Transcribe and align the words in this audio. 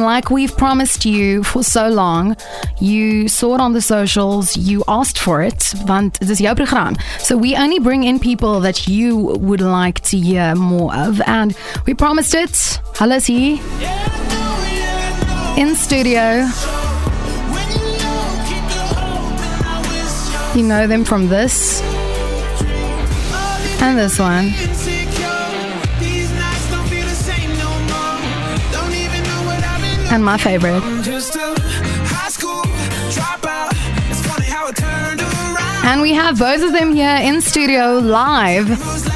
Like 0.00 0.28
we've 0.28 0.56
promised 0.56 1.04
you 1.04 1.44
for 1.44 1.62
so 1.62 1.88
long, 1.88 2.36
you 2.80 3.28
saw 3.28 3.54
it 3.54 3.60
on 3.60 3.74
the 3.74 3.80
socials, 3.80 4.56
you 4.56 4.82
asked 4.88 5.20
for 5.20 5.40
it, 5.40 5.72
want 5.86 6.18
program. 6.56 6.96
So 7.20 7.36
we 7.36 7.54
only 7.54 7.78
bring 7.78 8.02
in 8.02 8.18
people 8.18 8.58
that 8.62 8.88
you 8.88 9.16
would 9.16 9.60
like 9.60 10.00
to 10.06 10.18
hear 10.18 10.56
more 10.56 10.92
of 10.96 11.20
and 11.28 11.56
we 11.86 11.94
promised 11.94 12.34
it. 12.34 12.80
Hier 12.98 13.60
in 15.56 15.76
studio. 15.76 16.48
You 20.56 20.64
know 20.64 20.88
them 20.88 21.04
from 21.04 21.28
this 21.28 21.80
and 23.80 23.96
this 23.96 24.18
one. 24.18 24.93
And 30.14 30.24
my 30.24 30.38
favorite. 30.38 30.80
And 35.84 36.00
we 36.00 36.12
have 36.12 36.38
both 36.38 36.62
of 36.62 36.72
them 36.72 36.94
here 36.94 37.16
in 37.16 37.40
studio 37.40 37.98
live. 37.98 39.13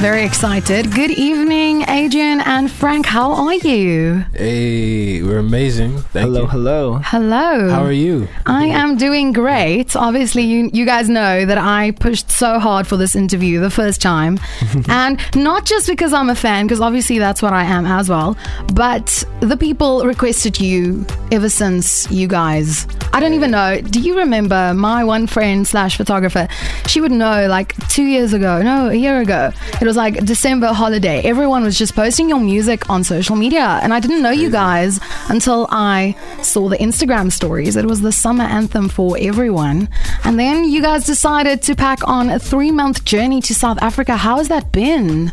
Very 0.00 0.24
excited. 0.24 0.94
Good 0.94 1.10
evening, 1.10 1.82
Adrian 1.82 2.40
and 2.40 2.70
Frank. 2.70 3.04
How 3.04 3.32
are 3.32 3.52
you? 3.52 4.24
Hey, 4.32 5.22
we're 5.22 5.40
amazing. 5.40 5.98
Thank 5.98 6.28
hello, 6.28 6.40
you. 6.40 6.46
hello. 6.46 7.00
Hello. 7.04 7.68
How 7.68 7.84
are 7.84 7.92
you? 7.92 8.26
I 8.46 8.64
am 8.64 8.96
doing 8.96 9.34
great. 9.34 9.94
Obviously, 9.94 10.44
you, 10.44 10.70
you 10.72 10.86
guys 10.86 11.10
know 11.10 11.44
that 11.44 11.58
I 11.58 11.90
pushed 11.90 12.30
so 12.30 12.58
hard 12.58 12.86
for 12.86 12.96
this 12.96 13.14
interview 13.14 13.60
the 13.60 13.68
first 13.68 14.00
time. 14.00 14.40
and 14.88 15.20
not 15.36 15.66
just 15.66 15.86
because 15.86 16.14
I'm 16.14 16.30
a 16.30 16.34
fan, 16.34 16.66
because 16.66 16.80
obviously 16.80 17.18
that's 17.18 17.42
what 17.42 17.52
I 17.52 17.64
am 17.64 17.84
as 17.84 18.08
well, 18.08 18.38
but 18.72 19.22
the 19.40 19.58
people 19.58 20.06
requested 20.06 20.58
you 20.58 21.04
ever 21.30 21.50
since 21.50 22.10
you 22.10 22.26
guys. 22.26 22.86
I 23.12 23.20
don't 23.20 23.34
even 23.34 23.50
know. 23.50 23.82
Do 23.82 24.00
you 24.00 24.16
remember 24.16 24.72
my 24.72 25.04
one 25.04 25.26
friend 25.26 25.66
slash 25.66 25.98
photographer? 25.98 26.48
She 26.86 27.02
would 27.02 27.12
know 27.12 27.48
like 27.48 27.76
two 27.88 28.04
years 28.04 28.32
ago, 28.32 28.62
no, 28.62 28.88
a 28.88 28.94
year 28.94 29.20
ago. 29.20 29.52
It 29.80 29.89
was 29.90 29.96
like 29.96 30.24
December 30.24 30.68
holiday. 30.68 31.20
Everyone 31.22 31.64
was 31.64 31.76
just 31.76 31.96
posting 31.96 32.28
your 32.28 32.38
music 32.38 32.88
on 32.88 33.02
social 33.02 33.34
media. 33.34 33.80
And 33.82 33.92
I 33.92 33.98
didn't 33.98 34.22
know 34.22 34.30
you 34.30 34.48
guys 34.48 35.00
until 35.28 35.66
I 35.68 36.14
saw 36.42 36.68
the 36.68 36.76
Instagram 36.76 37.32
stories. 37.32 37.74
It 37.74 37.86
was 37.86 38.00
the 38.00 38.12
summer 38.12 38.44
anthem 38.44 38.88
for 38.88 39.16
everyone. 39.18 39.88
And 40.22 40.38
then 40.38 40.62
you 40.62 40.80
guys 40.80 41.06
decided 41.06 41.62
to 41.62 41.74
pack 41.74 42.06
on 42.06 42.30
a 42.30 42.38
three 42.38 42.70
month 42.70 43.04
journey 43.04 43.40
to 43.40 43.52
South 43.52 43.78
Africa. 43.82 44.16
How 44.16 44.36
has 44.36 44.46
that 44.46 44.70
been? 44.70 45.32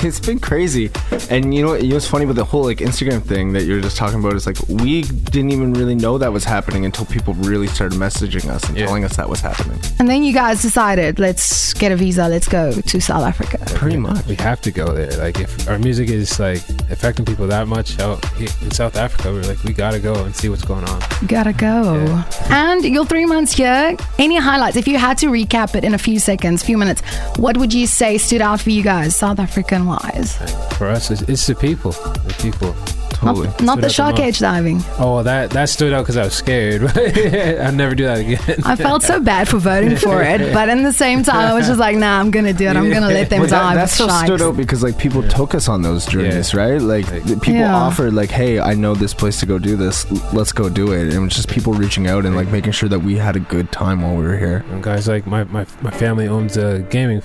It's 0.04 0.20
been 0.20 0.38
crazy, 0.38 0.90
and 1.30 1.54
you 1.54 1.62
know, 1.62 1.68
what- 1.70 1.82
you 1.82 1.88
know 1.90 1.94
what's 1.96 2.06
funny 2.06 2.26
with 2.26 2.36
the 2.36 2.44
whole 2.44 2.64
like 2.64 2.78
Instagram 2.78 3.22
thing 3.22 3.52
that 3.54 3.64
you're 3.64 3.80
just 3.80 3.96
talking 3.96 4.18
about 4.20 4.34
is 4.34 4.46
like 4.46 4.58
we 4.68 5.02
didn't 5.02 5.50
even 5.50 5.72
really 5.72 5.94
know 5.94 6.18
that 6.18 6.32
was 6.32 6.44
happening 6.44 6.84
until 6.84 7.04
people 7.06 7.32
really 7.34 7.66
started 7.68 7.98
messaging 7.98 8.48
us 8.50 8.62
and 8.68 8.76
Yeah. 8.76 8.86
telling 8.86 9.04
us 9.04 9.16
that 9.16 9.28
was 9.28 9.40
happening. 9.40 9.78
And 9.98 10.08
then 10.08 10.22
you 10.24 10.32
guys 10.32 10.60
decided, 10.62 11.18
let's 11.18 11.72
get 11.74 11.90
a 11.92 11.96
visa, 11.96 12.28
let's 12.28 12.48
go 12.48 12.72
to 12.72 13.00
South 13.00 13.24
Africa. 13.24 13.58
Pretty 13.74 13.96
much. 13.96 14.26
We 14.26 14.34
have 14.36 14.60
to 14.62 14.70
go 14.70 14.92
there. 14.92 15.10
Like, 15.12 15.40
if 15.40 15.68
our 15.68 15.78
music 15.78 16.08
is 16.10 16.38
like 16.38 16.62
affecting 16.90 17.24
people 17.24 17.46
that 17.46 17.66
much 17.68 17.98
out 18.00 18.24
here 18.34 18.48
in 18.62 18.70
South 18.70 18.96
Africa, 18.96 19.32
we're 19.32 19.42
like, 19.42 19.62
we 19.64 19.72
gotta 19.72 19.98
go 20.00 20.14
and 20.24 20.34
see 20.34 20.48
what's 20.48 20.64
going 20.64 20.84
on. 20.88 21.00
You 21.22 21.28
Gotta 21.28 21.52
go. 21.52 21.94
Yeah. 22.04 22.24
And 22.50 22.84
your 22.84 23.04
three 23.06 23.26
months 23.26 23.52
here, 23.56 23.96
any 24.18 24.36
highlights? 24.36 24.76
If 24.76 24.86
you 24.86 24.98
had 24.98 25.16
to 25.18 25.26
recap 25.26 25.74
it 25.74 25.84
in 25.84 25.94
a 25.94 25.98
few 25.98 26.18
seconds, 26.18 26.62
few 26.62 26.76
minutes, 26.78 27.00
what 27.36 27.56
would 27.56 27.72
you 27.72 27.86
say 27.86 28.18
stood 28.18 28.40
out 28.42 28.60
for 28.60 28.70
you 28.70 28.82
guys, 28.82 29.16
South 29.16 29.38
African 29.38 29.83
wise? 29.86 30.36
For 30.76 30.88
us, 30.88 31.10
it's, 31.10 31.22
it's 31.22 31.46
the 31.46 31.54
people. 31.54 31.92
The 31.92 32.34
people. 32.40 32.74
Totally. 33.14 33.46
Not, 33.46 33.62
not 33.62 33.80
the 33.80 33.80
Stood 33.80 33.80
out 33.80 33.80
the 33.80 33.88
shark 33.88 34.10
most. 34.16 34.20
cage 34.22 34.38
diving. 34.40 34.80
Oh, 34.98 35.22
that 35.22 35.50
that 35.52 35.68
stood 35.70 35.92
out 35.94 36.02
because 36.02 36.16
I 36.18 36.24
was 36.24 36.34
scared. 36.34 36.82
I'd 36.96 37.72
never 37.74 37.94
do 37.94 38.04
that 38.04 38.18
again. 38.18 38.60
I 38.66 38.76
felt 38.76 39.02
so 39.02 39.18
bad 39.20 39.48
for 39.48 39.56
voting 39.58 39.96
for 39.96 40.20
it, 40.22 40.52
but 40.52 40.68
in 40.68 40.82
the 40.82 40.92
same 40.92 41.22
time, 41.22 41.36
I 41.50 41.54
was 41.54 41.66
just 41.66 41.78
like, 41.80 41.96
nah, 41.96 42.18
I'm 42.20 42.30
gonna 42.30 42.52
do 42.52 42.66
it. 42.66 42.76
I'm 42.76 42.90
gonna 42.92 43.06
let 43.08 43.30
them 43.30 43.40
But 43.40 43.50
that, 43.50 43.62
dive. 43.62 43.74
that 43.76 43.88
still 43.88 44.08
sharks. 44.08 44.26
stood 44.26 44.42
out 44.42 44.56
because 44.56 44.82
like 44.82 44.98
people 44.98 45.22
took 45.28 45.54
us 45.54 45.68
on 45.68 45.80
those 45.80 46.04
journeys, 46.06 46.52
Yeah. 46.52 46.60
right? 46.60 46.80
Like 46.82 47.10
Like- 47.10 47.24
people 47.40 47.54
Yeah. 47.60 47.74
offered 47.74 48.12
like, 48.12 48.30
"Hey, 48.30 48.58
I 48.60 48.74
know 48.74 48.94
this 48.94 49.14
place 49.14 49.38
to 49.40 49.46
go 49.46 49.58
do 49.58 49.76
this. 49.76 50.10
Let's 50.34 50.52
go 50.52 50.68
do 50.68 50.92
it." 50.92 51.02
And 51.04 51.12
it 51.14 51.18
was 51.20 51.34
just 51.34 51.48
people 51.48 51.72
reaching 51.72 52.08
out 52.08 52.26
and 52.26 52.34
like 52.36 52.48
making 52.48 52.72
sure 52.72 52.88
that 52.90 52.98
we 52.98 53.16
had 53.16 53.36
a 53.36 53.40
good 53.40 53.70
time 53.72 54.02
while 54.02 54.16
we 54.16 54.24
were 54.24 54.36
here. 54.36 54.64
And 54.72 54.82
guys, 54.82 55.08
like 55.08 55.26
my, 55.26 55.44
my, 55.44 55.64
my 55.80 55.92
family 55.92 56.26
owns 56.28 56.56
a 56.58 56.80
gaming 56.90 57.22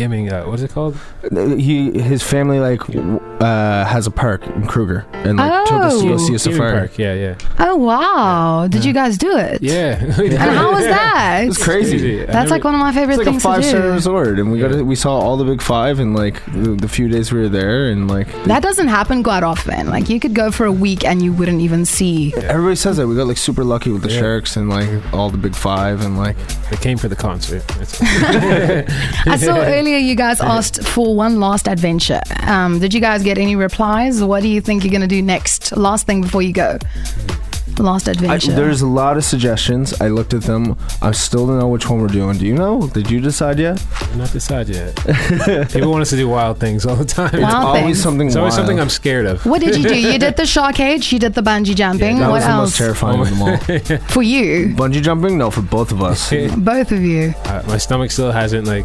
gaming. 0.00 0.32
Uh, 0.32 0.44
what 0.44 0.54
is 0.58 0.62
it 0.62 0.72
called? 0.72 0.96
He 1.68 1.76
his 2.00 2.22
family 2.22 2.58
like 2.58 2.80
uh, 3.40 3.84
has 3.84 4.06
a 4.06 4.10
park 4.10 4.46
in 4.46 4.66
Kruger 4.66 5.04
and 5.12 5.36
like 5.38 5.66
took 5.68 5.82
us 5.88 6.00
to 6.00 6.08
go 6.08 6.14
Oh. 6.14 6.16
see 6.26 6.34
a 6.34 6.38
safari. 6.38 6.72
park. 6.78 6.98
Yeah, 6.98 7.14
yeah, 7.14 7.34
Oh 7.58 7.76
wow! 7.76 8.66
Did 8.68 8.84
you 8.84 8.92
guys 8.92 9.18
do 9.18 9.36
it? 9.36 9.62
yeah. 9.62 9.98
And 10.20 10.32
how 10.60 10.72
was 10.72 10.84
that? 10.84 11.44
It's 11.48 11.62
crazy. 11.62 12.22
I 12.22 12.26
That's 12.26 12.34
never- 12.34 12.50
like 12.50 12.64
one 12.64 12.74
of 12.74 12.80
my 12.80 12.92
favorite 12.92 13.14
It's 13.14 13.26
like 13.26 13.26
a 13.28 13.30
things 13.32 13.42
five 13.42 13.64
star 13.64 13.90
resort, 13.90 14.38
and 14.40 14.50
we 14.52 14.58
got 14.58 14.70
Yeah. 14.70 14.78
to, 14.78 14.84
we 14.84 14.96
saw 14.96 15.12
all 15.18 15.36
the 15.36 15.44
big 15.52 15.60
five 15.62 16.00
in 16.00 16.14
like 16.14 16.36
the, 16.46 16.70
the 16.84 16.88
few 16.88 17.08
days 17.08 17.32
we 17.32 17.40
were 17.40 17.48
there, 17.60 17.90
and 17.90 18.08
like 18.08 18.28
That 18.44 18.62
doesn't 18.62 18.88
happen 18.88 19.22
quite 19.22 19.42
often. 19.42 19.88
Like 19.96 20.08
you 20.08 20.18
could 20.20 20.34
go 20.34 20.50
for 20.50 20.64
a 20.66 20.72
week 20.72 21.04
and 21.04 21.20
you 21.22 21.32
wouldn't 21.32 21.60
even 21.60 21.84
see. 21.84 22.32
everybody 22.34 22.76
says 22.76 22.96
that 22.98 23.06
we 23.06 23.14
got 23.16 23.26
like 23.26 23.36
super 23.48 23.64
lucky 23.64 23.90
with 23.90 24.02
the 24.02 24.10
Yeah. 24.10 24.20
sharks 24.20 24.56
and 24.56 24.68
like 24.70 24.88
all 25.12 25.28
the 25.30 25.38
big 25.46 25.54
five, 25.54 26.00
and 26.04 26.16
like 26.16 26.36
They 26.70 26.76
came 26.86 26.96
for 26.98 27.08
the 27.08 27.16
concert. 27.16 27.62
I 29.26 29.36
saw 29.36 29.56
earlier 29.76 29.89
you 29.98 30.14
guys 30.14 30.40
asked 30.40 30.82
for 30.82 31.14
one 31.14 31.40
last 31.40 31.68
adventure. 31.68 32.20
Um, 32.40 32.78
did 32.78 32.94
you 32.94 33.00
guys 33.00 33.22
get 33.22 33.38
any 33.38 33.56
replies? 33.56 34.22
What 34.22 34.42
do 34.42 34.48
you 34.48 34.60
think 34.60 34.84
you're 34.84 34.92
gonna 34.92 35.06
do 35.06 35.22
next? 35.22 35.76
Last 35.76 36.06
thing 36.06 36.22
before 36.22 36.42
you 36.42 36.52
go. 36.52 36.78
Last 37.78 38.08
I, 38.08 38.12
adventure. 38.12 38.52
there's 38.52 38.82
a 38.82 38.86
lot 38.86 39.16
of 39.16 39.24
suggestions. 39.24 39.98
I 40.00 40.08
looked 40.08 40.34
at 40.34 40.42
them. 40.42 40.76
I 41.00 41.12
still 41.12 41.46
don't 41.46 41.58
know 41.58 41.68
which 41.68 41.88
one 41.88 42.00
we're 42.00 42.08
doing. 42.08 42.36
Do 42.36 42.46
you 42.46 42.54
know? 42.54 42.88
Did 42.88 43.10
you 43.10 43.20
decide 43.20 43.58
yet? 43.58 43.82
I'm 44.02 44.18
not 44.18 44.32
decided 44.32 44.74
yet. 44.76 44.96
People 45.72 45.90
want 45.90 46.02
us 46.02 46.10
to 46.10 46.16
do 46.16 46.28
wild 46.28 46.58
things 46.60 46.84
all 46.84 46.96
the 46.96 47.04
time. 47.06 47.40
Wild 47.40 47.54
Always 47.54 47.84
things. 47.84 48.02
something. 48.02 48.26
It's 48.26 48.36
always 48.36 48.52
wild. 48.52 48.60
something 48.66 48.80
I'm 48.80 48.90
scared 48.90 49.24
of. 49.26 49.46
what 49.46 49.60
did 49.62 49.76
you 49.76 49.88
do? 49.88 49.98
You 49.98 50.18
did 50.18 50.36
the 50.36 50.44
shark 50.54 50.74
cage. 50.76 51.10
You 51.12 51.18
did 51.18 51.32
the 51.34 51.40
bungee 51.42 51.74
jumping. 51.74 52.16
Yeah, 52.18 52.22
That 52.24 52.28
what 52.28 52.34
was 52.34 52.44
the 52.44 52.50
else 52.50 52.70
most 52.70 52.78
terrifying 52.78 53.20
of 53.20 53.30
them 53.30 53.42
all. 53.42 53.56
for 54.08 54.22
you? 54.22 54.74
Bungee 54.74 55.02
jumping? 55.02 55.38
No, 55.38 55.50
for 55.50 55.62
both 55.62 55.90
of 55.92 56.02
us. 56.02 56.30
Both 56.56 56.92
of 56.92 57.00
you 57.00 57.34
Uh, 57.44 57.62
my 57.66 57.78
stomach 57.78 58.10
still 58.10 58.32
hasn't 58.32 58.66
like 58.66 58.84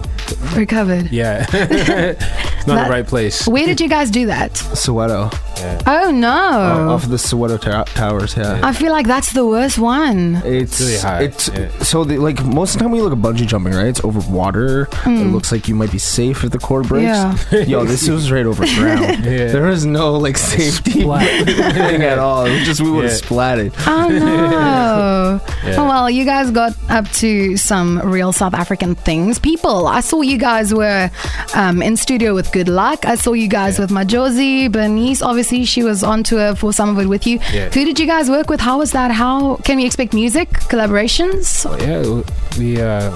recovered. 0.55 1.11
yeah. 1.11 1.45
it's 1.51 2.67
not 2.67 2.75
That- 2.75 2.85
the 2.85 2.89
right 2.91 3.05
place. 3.07 3.45
Where 3.47 3.65
did 3.65 3.81
you 3.81 3.89
guys 3.89 4.09
do 4.09 4.27
that? 4.27 4.53
Soweto, 4.53 5.31
Yeah. 5.57 5.81
Oh 5.87 6.11
no! 6.11 6.27
uh, 6.29 6.93
off 6.93 7.03
of 7.05 7.09
the 7.09 7.17
Soweto 7.17 7.59
ta- 7.59 7.83
towers. 7.85 8.35
Yeah. 8.35 8.59
I 8.63 8.73
feel 8.73 8.91
like 8.91 9.07
that's 9.07 9.31
the 9.33 9.45
worst 9.45 9.77
one. 9.79 10.41
It's 10.45 10.79
really 10.81 10.97
high, 10.97 11.23
It's 11.23 11.47
yeah. 11.49 11.69
so 11.79 12.03
the, 12.03 12.17
like 12.17 12.43
most 12.43 12.73
of 12.73 12.79
the 12.79 12.83
time 12.85 12.91
we 12.91 13.01
look 13.01 13.13
at 13.13 13.19
bungee 13.19 13.47
jumping, 13.47 13.73
right? 13.73 13.87
It's 13.87 14.03
over 14.03 14.19
water. 14.31 14.87
It 15.05 15.27
looks 15.31 15.51
like 15.51 15.67
you 15.67 15.75
might 15.75 15.91
be 15.91 15.97
safe 15.99 16.43
if 16.43 16.51
the 16.51 16.59
cord 16.59 16.87
breaks. 16.87 17.05
Yeah. 17.05 17.37
Yo, 17.67 17.85
this 17.85 18.07
was 18.09 18.31
right 18.31 18.45
over 18.45 18.65
ground. 18.65 19.23
Yeah. 19.25 19.51
There 19.51 19.63
was 19.63 19.85
no 19.85 20.13
like 20.17 20.37
safety 20.37 20.91
thing 21.03 22.01
at 22.03 22.19
all. 22.19 22.45
It 22.45 22.53
was 22.59 22.65
just 22.65 22.81
we 22.81 22.91
would 22.91 23.05
have 23.05 23.13
Yeah. 23.13 23.27
splatted. 23.27 23.73
Oh 23.87 24.07
no! 24.09 25.41
Yeah. 25.65 25.75
Oh 25.77 25.85
well, 25.87 26.09
you 26.09 26.25
guys 26.25 26.51
got 26.51 26.73
up 26.89 27.07
to 27.23 27.55
some 27.57 27.99
real 27.99 28.31
South 28.31 28.53
African 28.53 28.95
things. 28.95 29.39
People, 29.39 29.87
I 29.87 30.01
saw 30.01 30.21
you 30.21 30.37
guys 30.37 30.73
were 30.73 31.09
um, 31.55 31.81
in 31.81 31.95
studio 31.97 32.33
with 32.35 32.51
Goodluck. 32.51 33.05
I 33.05 33.15
saw 33.15 33.33
you 33.33 33.47
guys 33.47 33.77
Yeah. 33.77 33.81
with 33.85 33.91
Majozi, 33.91 34.71
Bernice. 34.71 35.21
Obviously, 35.21 35.44
she 35.65 35.83
was 35.83 36.03
on 36.03 36.23
tour 36.23 36.55
for 36.55 36.73
some 36.73 36.89
of 36.89 36.99
it 36.99 37.07
with 37.07 37.25
you. 37.27 37.39
Yeah. 37.53 37.69
Who 37.69 37.85
did 37.85 37.99
you 37.99 38.05
guys 38.07 38.29
work 38.29 38.49
with? 38.49 38.59
How 38.59 38.79
was 38.79 38.91
that? 38.91 39.11
How 39.11 39.57
can 39.57 39.77
we 39.77 39.85
expect 39.85 40.13
music 40.13 40.49
collaborations? 40.49 41.65
Oh, 41.69 41.77
yeah, 41.77 42.59
we 42.59 42.81
uh, 42.81 43.11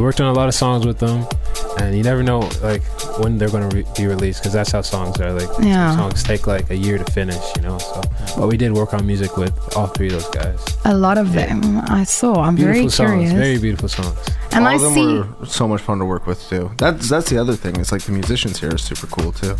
we 0.00 0.04
worked 0.06 0.18
on 0.22 0.28
a 0.28 0.32
lot 0.32 0.48
of 0.48 0.54
songs 0.54 0.86
with 0.86 0.98
them, 0.98 1.26
and 1.78 1.94
you 1.94 2.02
never 2.02 2.22
know 2.22 2.38
like 2.62 2.82
when 3.20 3.36
they're 3.36 3.50
going 3.50 3.68
to 3.68 3.76
re- 3.76 3.84
be 3.98 4.06
released 4.06 4.40
because 4.40 4.54
that's 4.54 4.70
how 4.70 4.80
songs 4.80 5.20
are. 5.20 5.30
Like 5.32 5.48
Yeah. 5.60 5.94
songs 5.94 6.22
take 6.22 6.46
like 6.46 6.70
a 6.70 6.74
year 6.74 6.96
to 6.96 7.04
finish, 7.12 7.44
you 7.56 7.62
know. 7.62 7.76
So, 7.76 8.00
but 8.38 8.46
we 8.48 8.56
did 8.56 8.72
work 8.72 8.94
on 8.94 9.06
music 9.06 9.36
with 9.36 9.52
all 9.76 9.88
three 9.88 10.06
of 10.06 10.14
those 10.14 10.30
guys. 10.30 10.58
A 10.86 10.94
lot 10.96 11.18
of 11.18 11.34
Yeah. 11.34 11.46
them. 11.48 11.82
I 11.86 12.04
saw. 12.04 12.32
I'm 12.46 12.54
Beautiful 12.54 12.80
very 12.80 12.88
songs, 12.88 13.10
curious. 13.10 13.32
very 13.32 13.58
beautiful 13.58 13.88
songs. 13.90 14.16
and 14.52 14.64
all 14.64 14.70
I 14.72 14.76
of 14.76 14.80
them 14.80 14.94
see 14.94 15.18
were 15.18 15.46
so 15.46 15.68
much 15.68 15.82
fun 15.82 15.98
to 15.98 16.06
work 16.06 16.26
with 16.26 16.40
too. 16.48 16.70
That's 16.78 17.08
that's 17.10 17.28
the 17.28 17.36
other 17.36 17.54
thing. 17.54 17.76
It's 17.76 17.92
like 17.92 18.02
the 18.02 18.12
musicians 18.12 18.58
here 18.58 18.72
are 18.74 18.78
super 18.78 19.06
cool 19.06 19.32
too. 19.32 19.54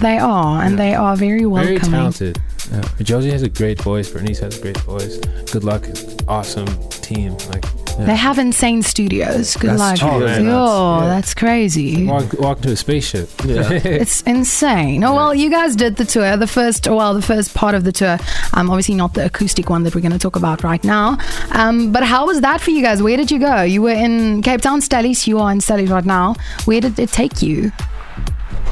they 0.00 0.18
are, 0.18 0.60
and 0.62 0.72
Yeah. 0.72 0.84
they 0.84 0.94
are 0.94 1.16
very 1.16 1.44
Very 1.44 1.78
talented. 1.78 2.38
Yeah. 2.70 2.82
Josie 3.02 3.30
has 3.30 3.42
a 3.42 3.48
great 3.48 3.80
voice. 3.80 4.10
Bernice 4.10 4.40
has 4.40 4.58
a 4.58 4.60
great 4.60 4.76
voice. 4.92 5.16
Good 5.54 5.64
luck, 5.64 5.82
awesome 6.28 6.68
team. 7.08 7.34
Like 7.52 7.64
They 8.06 8.16
have 8.16 8.38
insane 8.38 8.82
studios. 8.82 9.56
Good 9.56 9.76
luck. 9.78 9.96
studios 9.96 10.22
Oh, 10.22 10.24
man, 10.26 10.44
Yo, 10.44 10.50
that's- 10.50 11.02
yeah. 11.02 11.08
that's 11.14 11.34
crazy. 11.34 12.06
walk 12.06 12.32
walk 12.38 12.56
into 12.58 12.72
a 12.72 12.76
spaceship. 12.76 13.28
Yeah. 13.44 13.70
It's 13.84 14.22
insane. 14.22 15.02
Oh 15.04 15.14
well, 15.14 15.34
you 15.34 15.50
guys 15.50 15.76
did 15.76 15.96
the 15.96 16.04
tour, 16.04 16.36
the 16.36 16.46
first, 16.46 16.86
well, 16.88 17.14
the 17.14 17.22
first 17.22 17.54
part 17.54 17.74
of 17.74 17.84
the 17.84 17.92
tour. 17.92 18.18
Um, 18.54 18.70
obviously 18.70 18.94
not 18.94 19.14
the 19.14 19.24
acoustic 19.26 19.68
one 19.70 19.82
that 19.84 19.94
we're 19.94 20.00
going 20.00 20.12
to 20.12 20.18
talk 20.18 20.36
about 20.36 20.62
right 20.62 20.82
now. 20.84 21.18
Um, 21.52 21.92
but 21.92 22.02
how 22.04 22.26
was 22.26 22.40
that 22.40 22.60
for 22.60 22.70
you 22.70 22.82
guys? 22.82 23.02
Where 23.02 23.16
did 23.16 23.30
you 23.30 23.38
go? 23.38 23.62
You 23.62 23.82
were 23.82 23.90
in 24.06 24.42
Cape 24.42 24.60
Town, 24.62 24.80
Stellies. 24.80 25.26
You 25.26 25.38
are 25.38 25.50
in 25.52 25.58
Stellies 25.58 25.90
right 25.90 26.04
now. 26.04 26.34
Where 26.64 26.80
did 26.80 26.98
it 26.98 27.10
take 27.10 27.42
you? 27.42 27.70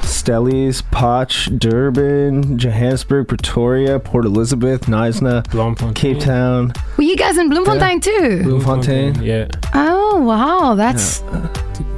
Stellies, 0.08 0.82
Potch, 0.90 1.48
Durban, 1.58 2.58
Johannesburg, 2.58 3.28
Pretoria, 3.28 3.98
Port 4.00 4.24
Elizabeth, 4.24 4.82
Knysna, 4.86 5.48
Bloemfontein. 5.50 5.94
Cape 5.94 6.20
Town, 6.20 6.72
Were 6.96 7.04
you 7.04 7.16
guys 7.16 7.36
in 7.38 7.48
Bloemfontein 7.50 8.00
too? 8.00 8.42
Bloemfontein. 8.44 9.22
Yeah. 9.22 9.48
Oh 9.74 10.20
wow, 10.20 10.74
that's 10.74 11.20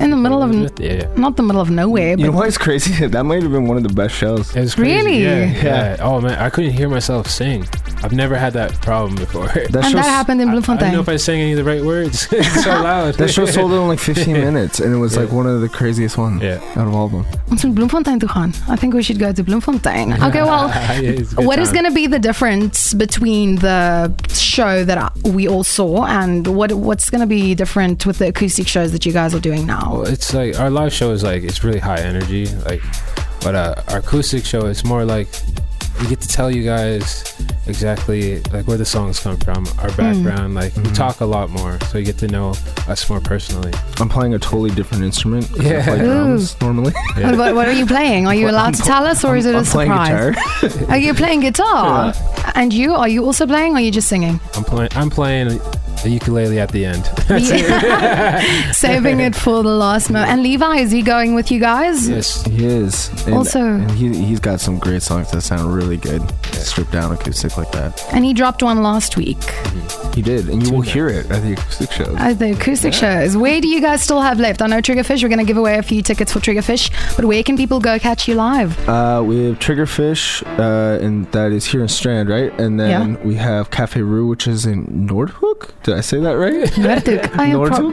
in 0.00 0.10
the 0.10 0.16
middle 0.16 0.42
of 0.42 0.50
n- 0.50 0.68
Yeah. 0.78 1.06
not 1.16 1.36
the 1.36 1.42
middle 1.42 1.60
of 1.62 1.70
nowhere, 1.70 2.10
You 2.10 2.16
but 2.16 2.22
know 2.24 2.32
what's 2.32 2.58
crazy? 2.58 3.06
That 3.10 3.24
might 3.24 3.42
have 3.42 3.52
been 3.52 3.66
one 3.66 3.76
of 3.76 3.82
the 3.82 3.92
best 3.92 4.14
shows. 4.14 4.54
It 4.56 4.60
was 4.60 4.74
crazy. 4.74 4.94
Really? 4.96 5.22
Yeah, 5.22 5.44
Yeah. 5.44 5.62
yeah. 5.64 5.96
Oh 6.00 6.20
man, 6.20 6.38
I 6.38 6.50
couldn't 6.50 6.72
hear 6.72 6.88
myself 6.88 7.28
sing. 7.28 7.64
I've 8.02 8.12
never 8.12 8.37
had 8.37 8.55
that 8.55 8.73
problem 8.81 9.14
before. 9.17 9.47
That 9.47 9.67
and 9.85 9.94
that 9.94 10.05
happened 10.05 10.41
in 10.41 10.49
I 10.49 10.52
don't 10.61 10.93
know 10.93 11.00
if 11.00 11.08
I 11.08 11.17
sang 11.17 11.41
any 11.41 11.52
of 11.52 11.58
the 11.58 11.64
right 11.64 11.82
words. 11.85 12.29
it's 12.32 12.64
so 12.64 12.70
loud. 12.82 13.14
that 13.14 13.31
show 13.31 13.47
sold 13.47 13.73
out 13.73 13.82
in 13.82 13.88
like 13.88 13.99
15 13.99 14.32
minutes, 14.32 14.81
and 14.81 14.94
it 14.94 14.99
was 14.99 15.17
like 15.17 15.31
one 15.32 15.47
of 15.47 15.61
the 15.61 15.69
craziest 15.69 16.17
ones 16.17 16.43
Yeah. 16.43 16.61
out 16.76 16.87
of 16.88 16.94
all 16.94 17.06
of 17.06 17.12
them. 17.12 17.26
Ons 17.50 17.64
moet 17.64 17.75
Bloemfontein 17.75 18.19
toe 18.20 18.26
gaan. 18.29 18.55
I 18.69 18.76
think 18.76 18.94
we 18.94 19.02
should 19.02 19.19
go 19.19 19.32
to 19.32 19.43
Bloemfontein. 19.43 20.12
Okay, 20.23 20.43
well, 20.43 20.69
Yeah, 20.69 21.00
it's 21.00 21.32
a 21.32 21.37
good 21.37 21.47
what 21.47 21.58
is 21.58 21.73
going 21.73 21.85
to 21.85 21.91
be 21.93 22.06
the 22.06 22.19
difference 22.19 22.94
between 22.94 23.56
the 23.56 24.12
show 24.32 24.85
that 24.85 25.12
we 25.25 25.46
all 25.49 25.64
saw 25.64 26.06
and 26.06 26.46
what 26.46 26.73
what's 26.73 27.11
going 27.11 27.20
to 27.20 27.26
be 27.26 27.55
different 27.55 28.06
with 28.06 28.19
the 28.19 28.29
acoustic 28.29 28.67
shows 28.67 28.93
that 28.93 29.05
you 29.05 29.12
guys 29.12 29.35
are 29.35 29.41
doing 29.41 29.67
now? 29.67 29.93
Well, 29.93 30.06
it's 30.08 30.32
like 30.32 30.58
our 30.58 30.70
live 30.70 30.93
show 30.93 31.12
is 31.12 31.23
like 31.23 31.43
it's 31.43 31.62
really 31.64 31.81
high 31.81 32.00
energy, 32.00 32.46
like, 32.64 32.82
but 33.43 33.55
uh, 33.55 33.75
our 33.88 33.99
acoustic 33.99 34.44
show 34.44 34.67
it's 34.67 34.85
more 34.85 35.05
like 35.05 35.29
we 36.00 36.06
get 36.08 36.20
to 36.20 36.29
tell 36.29 36.50
you 36.50 36.62
guys 36.64 37.25
exactly 37.70 38.40
like 38.52 38.67
where 38.69 38.76
the 38.76 38.84
songs 38.84 39.19
come 39.20 39.37
from, 39.38 39.64
our 39.78 39.88
background. 39.93 40.55
Like 40.55 40.76
we 40.76 40.82
Mhm. 40.82 40.94
talk 40.94 41.20
a 41.20 41.25
lot 41.25 41.49
more, 41.50 41.78
so 41.88 41.96
you 41.99 42.05
get 42.05 42.19
to 42.19 42.28
know 42.28 42.50
us 42.88 43.08
more 43.08 43.20
personally. 43.20 43.72
I'm 43.99 44.08
playing 44.08 44.34
a 44.34 44.38
totally 44.38 44.70
different 44.70 45.05
instrument. 45.05 45.49
Yeah. 45.58 45.78
I 45.78 45.82
play 45.82 45.99
drums 46.05 46.56
normally. 46.61 46.93
What, 47.17 47.37
what, 47.38 47.55
what 47.55 47.69
are 47.69 47.72
you 47.72 47.87
playing? 47.87 48.26
Are 48.26 48.34
you 48.34 48.49
I'm 48.49 48.55
allowed 48.55 48.75
to 48.75 48.82
tell 48.82 49.06
us, 49.06 49.25
or 49.25 49.37
is 49.37 49.46
it 49.46 49.55
I'm 49.55 49.62
a 49.62 49.67
playing 49.67 49.90
surprise? 49.93 50.37
guitar. 50.61 50.90
Are 50.93 50.99
you 50.99 51.14
playing 51.14 51.40
guitar? 51.40 52.12
And 52.55 52.72
you? 52.72 52.94
Are 52.94 53.08
you 53.08 53.25
also 53.25 53.46
playing, 53.46 53.72
or 53.72 53.76
are 53.76 53.81
you 53.81 53.90
just 53.93 54.08
singing? 54.08 54.40
I'm 54.56 54.64
playing. 54.64 54.90
I'm 54.96 55.11
playing 55.11 55.61
the 56.02 56.08
ukulele 56.11 56.58
at 56.58 56.70
the 56.72 56.84
end. 56.87 57.05
Saving 58.75 59.20
it 59.20 59.34
for 59.34 59.62
the 59.62 59.69
last 59.87 60.11
moment. 60.11 60.31
And 60.32 60.43
Levi, 60.43 60.76
is 60.78 60.90
he 60.90 61.02
going 61.02 61.34
with 61.34 61.50
you 61.50 61.61
guys? 61.61 62.08
yes. 62.08 62.43
He 62.46 62.64
is. 62.64 63.08
And, 63.26 63.34
Also- 63.34 63.61
and 63.61 63.90
he, 63.90 64.14
he's 64.25 64.40
got 64.40 64.61
some 64.61 64.78
great 64.78 65.02
songs 65.02 65.31
that 65.31 65.43
sound 65.43 65.72
really 65.75 65.96
good. 65.99 66.22
Stripped 66.55 66.93
down 66.93 67.12
acoustic 67.12 67.52
like 67.60 67.72
that. 67.72 68.04
And 68.14 68.24
he 68.24 68.32
dropped 68.34 68.62
one 68.62 68.82
last 68.82 69.16
week 69.16 69.42
He 70.14 70.22
did. 70.22 70.48
And 70.48 70.62
you 70.62 70.68
Two 70.70 70.74
will 70.76 70.80
hear 70.82 71.08
it 71.08 71.30
at 71.30 71.42
the 71.42 71.52
acoustic 71.52 71.90
shows. 71.92 72.16
at 72.18 72.38
the 72.38 72.52
acoustic 72.52 72.92
shows. 72.94 73.36
Where 73.36 73.60
do 73.60 73.68
you 73.68 73.80
guys 73.80 74.02
still 74.02 74.20
have 74.20 74.38
left? 74.40 74.60
I 74.62 74.66
know 74.66 74.80
Triggerfish, 74.80 75.22
we're 75.22 75.28
going 75.28 75.38
to 75.38 75.44
give 75.44 75.56
away 75.56 75.78
a 75.78 75.82
few 75.82 76.02
tickets 76.02 76.32
for 76.32 76.40
Triggerfish, 76.40 76.90
but 77.16 77.24
where 77.24 77.42
can 77.42 77.56
people 77.56 77.78
go 77.80 77.98
catch 77.98 78.26
you 78.28 78.34
live? 78.34 78.70
Uh, 78.88 79.22
we 79.24 79.44
have 79.44 79.58
Triggerfish, 79.58 80.42
uh, 80.58 81.04
and 81.04 81.30
that 81.32 81.52
is 81.52 81.66
here 81.66 81.82
in 81.82 81.88
Strand, 81.88 82.28
right? 82.28 82.52
And 82.60 82.78
then 82.80 83.22
we 83.24 83.36
have 83.36 83.70
Cafe 83.70 84.00
Roux, 84.02 84.26
which 84.26 84.46
is 84.48 84.66
in 84.66 84.86
Nordhoek. 85.08 85.70
Did 85.84 85.94
I 85.94 86.00
say 86.00 86.18
that 86.20 86.32
right? 86.32 86.68
Noordhoek. 86.70 87.30
I 87.38 87.46
am 87.46 87.58
pro- 87.60 87.92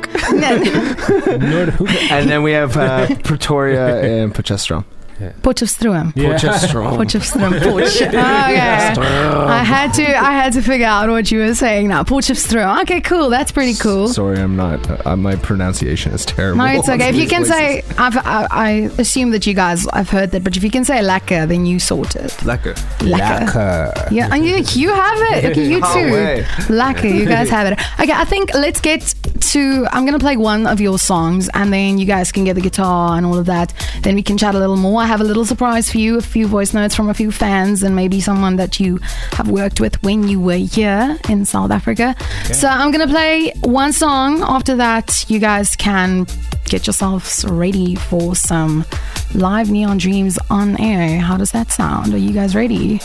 Noordhoek? 1.38 2.12
And 2.12 2.30
then 2.30 2.42
we 2.44 2.52
have 2.54 2.76
uh, 2.78 3.08
Pretoria 3.24 4.02
and 4.02 4.34
Potchefstroom. 4.34 4.86
Potchefstroom. 5.18 6.14
Potchefstroom. 6.14 6.98
Potchefstroom. 6.98 7.60
Potch. 7.60 8.02
Okay. 8.02 9.02
I 9.02 9.64
had 9.64 9.94
to 9.94 10.04
I 10.04 10.32
had 10.34 10.54
to 10.54 10.62
figure 10.62 10.86
out 10.86 11.10
what 11.10 11.32
you 11.32 11.40
were 11.40 11.56
saying 11.56 11.88
now. 11.88 12.04
Potchefstroom. 12.04 12.82
Okay, 12.84 13.02
cool. 13.02 13.30
That's 13.30 13.52
pretty 13.52 13.74
cool. 13.74 14.08
Sorry, 14.10 14.38
I'm 14.40 14.56
not. 14.56 15.06
Uh, 15.06 15.16
my 15.16 15.36
pronunciation 15.36 16.14
is 16.14 16.26
terrible. 16.26 16.58
No, 16.58 16.66
it's 16.66 16.88
okay. 16.88 17.10
If 17.10 17.16
you 17.16 17.28
can 17.28 17.46
places. 17.46 17.86
say, 17.88 17.96
I've, 17.98 18.18
I, 18.18 18.48
I 18.52 18.70
assume 18.98 19.32
that 19.32 19.48
you 19.48 19.54
guys, 19.54 19.88
I've 19.88 20.10
heard 20.10 20.32
that, 20.32 20.44
but 20.44 20.56
if 20.56 20.64
you 20.64 20.70
can 20.70 20.86
say 20.86 21.00
lekker, 21.00 21.48
then 21.48 21.66
you 21.66 21.80
sort 21.80 22.16
it. 22.16 22.32
lekker. 22.44 22.76
Lekker. 23.00 24.12
Yeah, 24.12 24.30
and 24.32 24.46
you, 24.46 24.58
you 24.80 24.94
have 24.94 25.18
it. 25.34 25.46
Okay, 25.52 25.68
you 25.68 25.78
too. 25.78 26.14
way. 26.14 26.44
Lekker, 26.68 27.12
you 27.12 27.26
guys 27.26 27.50
have 27.50 27.68
it. 27.72 27.80
Okay, 28.00 28.14
I 28.14 28.26
think 28.26 28.54
let's 28.54 28.80
get 28.80 29.14
to. 29.48 29.88
I'm 29.92 30.06
gonna 30.06 30.20
play 30.20 30.38
one 30.38 30.68
of 30.68 30.80
your 30.80 31.00
songs, 31.00 31.50
and 31.54 31.72
then 31.72 31.98
you 31.98 32.06
guys 32.06 32.32
can 32.32 32.44
get 32.44 32.56
the 32.56 32.62
guitar 32.62 33.18
and 33.18 33.26
all 33.26 33.38
of 33.38 33.46
that. 33.48 33.74
Then 34.04 34.16
we 34.16 34.24
can 34.24 34.38
chat 34.38 34.56
a 34.56 34.60
little 34.60 34.78
more. 34.78 35.02
I 35.02 35.06
have 35.06 35.22
a 35.22 35.24
little 35.24 35.46
surprise 35.46 35.92
for 35.92 35.98
you, 35.98 36.18
a 36.18 36.22
few 36.22 36.48
voice 36.48 36.74
notes 36.74 36.96
from 36.96 37.10
a 37.10 37.14
few 37.14 37.32
fans, 37.32 37.84
and 37.84 37.96
maybe 37.96 38.22
someone 38.22 38.56
that 38.58 38.80
you 38.80 39.00
have 39.34 39.50
worked 39.50 39.80
with 39.80 40.02
when 40.04 40.28
you 40.28 40.40
were 40.40 40.56
here 40.56 41.18
in 41.30 41.46
South 41.46 41.72
Africa. 41.72 42.16
So 42.54 42.68
I'm 42.68 42.92
gonna 42.92 43.08
play 43.08 43.52
one 43.62 43.94
song. 43.94 44.42
After 44.42 44.76
that, 44.76 45.26
you 45.30 45.40
guys 45.40 45.76
can 45.76 46.26
get 46.68 46.86
yourselves 46.88 47.46
ready 47.48 47.96
for 47.96 48.36
some 48.36 48.86
live 49.34 49.70
Neon 49.70 49.98
Dreams 49.98 50.38
on 50.50 50.80
air. 50.80 51.20
How 51.20 51.38
does 51.38 51.52
that 51.52 51.72
sound? 51.72 52.14
Are 52.14 52.18
you 52.18 52.32
guys 52.34 52.56
ready? 52.56 53.00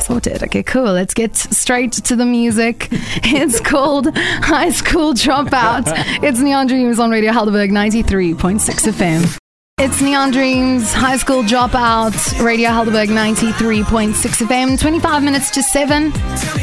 Sorted. 0.00 0.42
Okay, 0.42 0.62
cool. 0.62 0.92
Let's 0.92 1.14
get 1.14 1.36
straight 1.36 1.92
to 1.92 2.16
the 2.16 2.26
music. 2.26 2.88
It's 3.28 3.60
called 3.60 4.08
High 4.16 4.70
School 4.70 5.12
Dropout. 5.14 5.86
It's 6.22 6.38
Neon 6.40 6.66
Dreams 6.66 6.98
on 6.98 7.10
Radio 7.10 7.32
Helderberg 7.32 7.70
93.6 7.70 8.92
FM. 8.92 9.45
It's 9.78 10.00
Neon 10.00 10.30
Dreams, 10.30 10.90
High 10.94 11.18
School 11.18 11.42
Dropout, 11.42 12.42
Radio 12.42 12.70
Helderberg 12.70 13.08
93.6 13.08 14.14
FM, 14.14 14.80
25 14.80 15.22
minutes 15.22 15.50
to 15.50 15.62
7. 15.62 16.14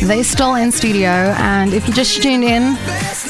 They're 0.02 0.24
still 0.24 0.56
in 0.56 0.72
studio, 0.72 1.12
and 1.38 1.76
if 1.76 1.88
you 1.88 1.94
just 1.94 2.24
tuned 2.24 2.44
in, 2.44 2.74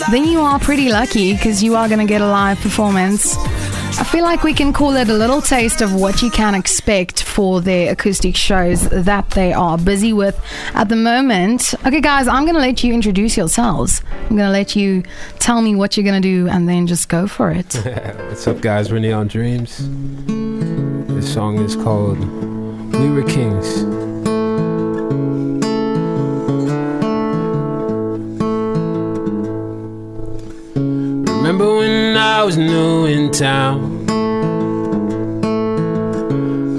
then 0.10 0.24
you 0.24 0.40
are 0.40 0.58
pretty 0.58 0.88
lucky 0.88 1.34
because 1.34 1.62
you 1.62 1.76
are 1.76 1.90
going 1.90 2.00
to 2.00 2.06
get 2.06 2.22
a 2.22 2.26
live 2.26 2.62
performance. 2.62 3.36
I 4.00 4.04
feel 4.06 4.24
like 4.24 4.44
we 4.44 4.54
can 4.54 4.74
call 4.74 4.96
it 4.96 5.08
a 5.10 5.14
little 5.14 5.42
taste 5.42 5.82
of 5.82 5.94
what 5.94 6.22
you 6.22 6.30
can 6.32 6.56
expect 6.56 7.24
for 7.24 7.62
their 7.62 7.92
acoustic 7.92 8.36
shows 8.36 8.90
that 8.90 9.30
they 9.32 9.54
are 9.54 9.78
busy 9.78 10.14
with 10.14 10.40
at 10.74 10.90
the 10.90 10.96
moment. 10.96 11.74
Okay, 11.86 12.02
guys, 12.02 12.28
I'm 12.28 12.44
going 12.44 12.56
to 12.56 12.60
let 12.62 12.84
you 12.84 12.94
introduce 12.94 13.38
yourselves. 13.38 14.02
I'm 14.24 14.36
going 14.38 14.48
to 14.48 14.50
let 14.50 14.76
you 14.76 15.04
tell 15.40 15.62
me 15.62 15.76
what 15.76 15.96
you're 15.96 16.04
going 16.04 16.22
to 16.22 16.28
do 16.28 16.48
and 16.50 16.68
then 16.68 16.88
just 16.88 17.08
go 17.08 17.28
for 17.28 17.52
it. 17.52 17.74
What's 18.30 18.48
up, 18.48 18.62
guys? 18.62 18.92
We're 18.92 19.00
Neon 19.00 19.28
Dreams. 19.28 19.78
This 21.16 21.32
song 21.34 21.60
is 21.60 21.76
called 21.76 22.20
"We 22.94 23.10
Were 23.10 23.24
Kings." 23.24 24.13
Remember 31.54 31.76
when 31.78 32.18
I 32.18 32.42
was 32.42 32.58
new 32.58 33.06
in 33.06 33.30
town? 33.30 34.10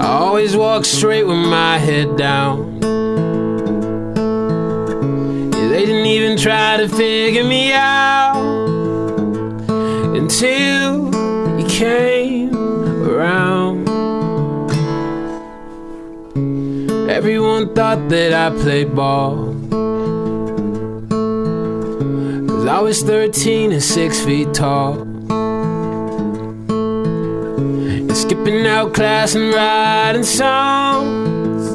I 0.01 0.05
always 0.05 0.53
walked 0.53 0.85
straight 0.85 1.23
with 1.23 1.37
my 1.37 1.77
head 1.77 2.17
down. 2.17 2.81
Yeah, 5.53 5.69
they 5.69 5.85
didn't 5.85 6.07
even 6.07 6.37
try 6.37 6.75
to 6.75 6.89
figure 6.89 7.45
me 7.45 7.71
out 7.71 8.35
until 10.13 11.05
you 11.57 11.65
came 11.69 12.53
around. 13.07 13.87
Everyone 17.09 17.73
thought 17.73 18.09
that 18.09 18.33
I 18.33 18.49
played 18.61 18.93
ball. 18.93 19.54
Cause 22.65 22.73
I 22.73 22.81
was 22.81 23.03
13 23.03 23.73
and 23.73 23.83
6 23.83 24.25
feet 24.25 24.51
tall. 24.51 24.99
And 27.29 28.17
skipping 28.17 28.65
out 28.65 28.91
class 28.91 29.35
and 29.35 29.53
writing 29.53 30.23
songs. 30.23 31.69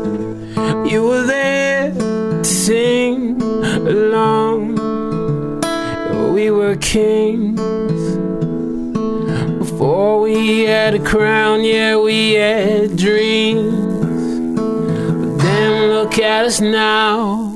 You 0.90 1.04
were 1.04 1.22
there 1.22 1.92
to 1.92 2.44
sing 2.44 3.40
along. 3.40 4.80
We 6.34 6.50
were 6.50 6.74
kings. 6.74 7.60
Before 9.58 10.20
we 10.20 10.64
had 10.64 10.94
a 10.94 11.04
crown, 11.04 11.62
yeah, 11.62 11.98
we 11.98 12.32
had 12.32 12.96
dreams. 12.96 14.56
But 14.56 15.38
then 15.38 15.92
look 15.92 16.18
at 16.18 16.46
us 16.46 16.60
now. 16.60 17.49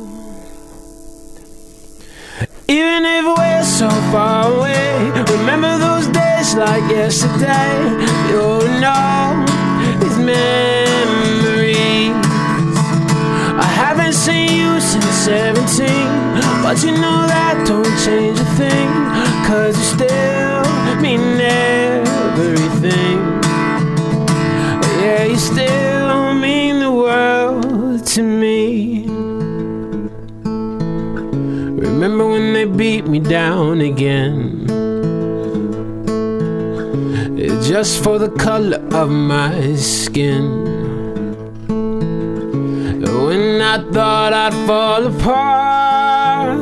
Far 4.14 4.47
away, 4.54 5.11
remember 5.35 5.76
those 5.76 6.06
days 6.06 6.54
like 6.54 6.85
yesterday. 6.88 7.75
You'll 8.28 8.68
know 8.83 9.44
these 10.00 10.18
memories. 10.33 12.14
I 13.66 13.68
haven't 13.83 14.12
seen 14.12 14.50
you 14.61 14.80
since 14.80 15.14
17, 15.26 15.88
but 16.62 16.76
you 16.85 16.92
know 16.92 17.21
that 17.35 17.56
don't 17.66 17.94
change 18.06 18.38
a 18.38 18.49
thing. 18.61 18.90
Cause 19.49 19.75
you 19.80 19.87
still 19.97 20.62
mean 21.02 21.25
everything. 21.75 23.18
Yeah, 25.02 25.25
you 25.25 25.38
still 25.38 26.35
mean 26.35 26.78
the 26.78 26.92
world 26.92 28.06
to 28.14 28.23
me. 28.23 29.13
They 32.64 32.76
beat 32.76 33.06
me 33.06 33.18
down 33.18 33.80
again? 33.80 34.66
Just 37.62 38.02
for 38.02 38.18
the 38.18 38.30
color 38.30 38.78
of 38.92 39.11
my 39.11 39.75
skin. 39.76 40.64
When 43.26 43.61
I 43.61 43.78
thought 43.92 44.33
I'd 44.33 44.54
fall 44.66 45.06
apart, 45.06 46.59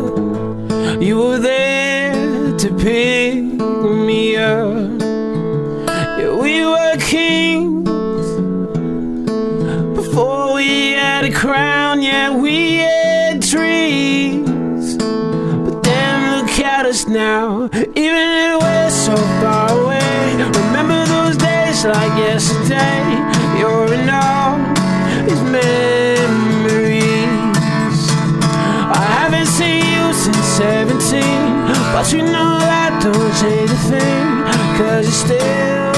you 1.01 1.19
were 1.19 1.39
there 1.39 2.57
to 2.57 2.69
pick 2.77 3.45
me 4.07 4.37
up. 4.37 5.01
Yeah, 6.19 6.35
we 6.35 6.65
were 6.65 6.97
kings 6.99 8.29
before 9.95 10.55
we 10.55 10.93
had 10.93 11.25
a 11.25 11.33
crown. 11.33 12.03
Yeah, 12.03 12.31
we 12.37 12.81
us 16.93 17.07
now, 17.07 17.71
even 17.73 18.27
if 18.47 18.61
we're 18.61 18.91
so 18.91 19.17
far 19.41 19.71
away. 19.81 20.37
Remember 20.61 21.01
those 21.07 21.37
days 21.39 21.87
like 21.87 22.15
yesterday. 22.19 23.01
You're 23.59 23.95
in 23.95 24.11
all 24.11 24.59
these 25.27 25.43
memories. 25.59 26.83
I 29.01 29.05
haven't 29.19 29.47
seen 29.47 29.85
you 29.95 30.13
since 30.13 30.47
17, 30.61 31.23
but 31.95 32.13
you 32.13 32.21
know 32.35 32.53
that 32.71 32.93
don't 33.03 33.33
change 33.41 33.71
a 33.71 33.81
thing. 33.93 34.27
Cause 34.77 35.07
you 35.07 35.17
still 35.25 35.92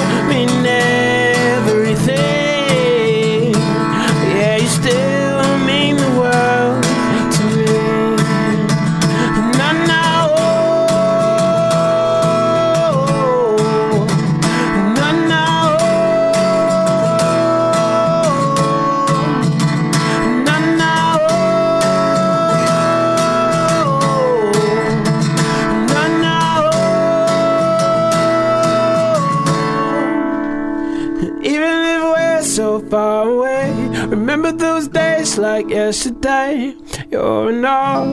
You're 37.15 37.51
in 37.51 37.65
all 37.65 38.07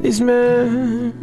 these 0.00 0.22
memories. 0.22 1.22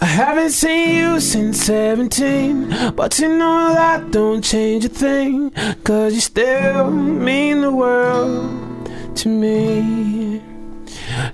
I 0.00 0.06
haven't 0.06 0.50
seen 0.50 0.96
you 0.96 1.20
since 1.20 1.64
17, 1.64 2.96
but 2.96 3.16
you 3.20 3.28
know 3.28 3.72
that 3.74 4.10
don't 4.10 4.42
change 4.42 4.84
a 4.86 4.88
thing. 4.88 5.52
Cause 5.84 6.14
you 6.14 6.20
still 6.20 6.90
mean 6.90 7.60
the 7.60 7.70
world 7.70 8.90
to 9.18 9.28
me. 9.28 10.42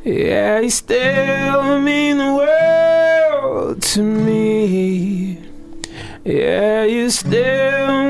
Yeah, 0.04 0.60
you 0.60 0.68
still 0.68 1.80
mean 1.80 2.18
the 2.18 2.34
world 2.34 3.80
to 3.80 4.02
me. 4.02 5.38
Yeah, 6.22 6.84
you 6.84 7.08
still 7.08 8.05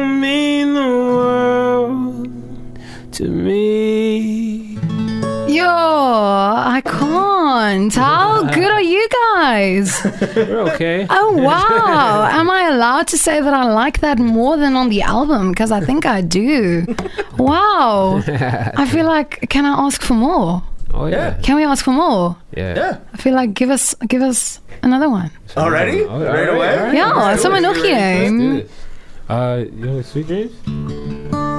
can't. 7.74 7.92
How 7.94 8.42
good 8.54 8.70
are 8.70 8.82
you 8.82 9.08
guys? 9.34 10.02
We're 10.36 10.60
okay. 10.72 11.06
Oh, 11.10 11.32
wow. 11.42 12.28
Am 12.30 12.50
I 12.50 12.68
allowed 12.68 13.08
to 13.08 13.18
say 13.18 13.40
that 13.40 13.54
I 13.54 13.64
like 13.64 14.00
that 14.00 14.18
more 14.18 14.56
than 14.56 14.76
on 14.76 14.88
the 14.88 15.02
album? 15.02 15.50
Because 15.50 15.72
I 15.72 15.80
think 15.80 16.06
I 16.06 16.20
do. 16.20 16.86
Wow. 17.38 18.22
I 18.26 18.86
feel 18.86 19.06
like, 19.06 19.48
can 19.50 19.64
I 19.64 19.86
ask 19.86 20.00
for 20.02 20.14
more? 20.14 20.62
Oh 20.94 21.06
yeah. 21.06 21.34
Can 21.42 21.56
we 21.56 21.64
ask 21.64 21.84
for 21.84 21.90
more? 21.92 22.36
Yeah. 22.56 22.74
Yeah. 22.74 22.98
I 23.12 23.16
feel 23.18 23.34
like 23.34 23.52
give 23.54 23.70
us 23.70 23.94
give 24.08 24.22
us 24.22 24.60
another 24.82 25.10
one. 25.10 25.30
Already? 25.56 26.04
All 26.04 26.20
right, 26.20 26.32
right, 26.32 26.48
away? 26.48 26.78
all 26.78 26.84
right. 26.84 26.94
Yeah, 26.94 27.36
someone 27.36 27.62
Let's 27.62 27.78
do 27.78 27.84
here. 27.84 28.66
Uh, 29.28 29.64
you 29.64 29.86
know 29.86 30.02
Sweet 30.02 30.26
Dreams? 30.26 30.52
Yeah. 31.32 31.56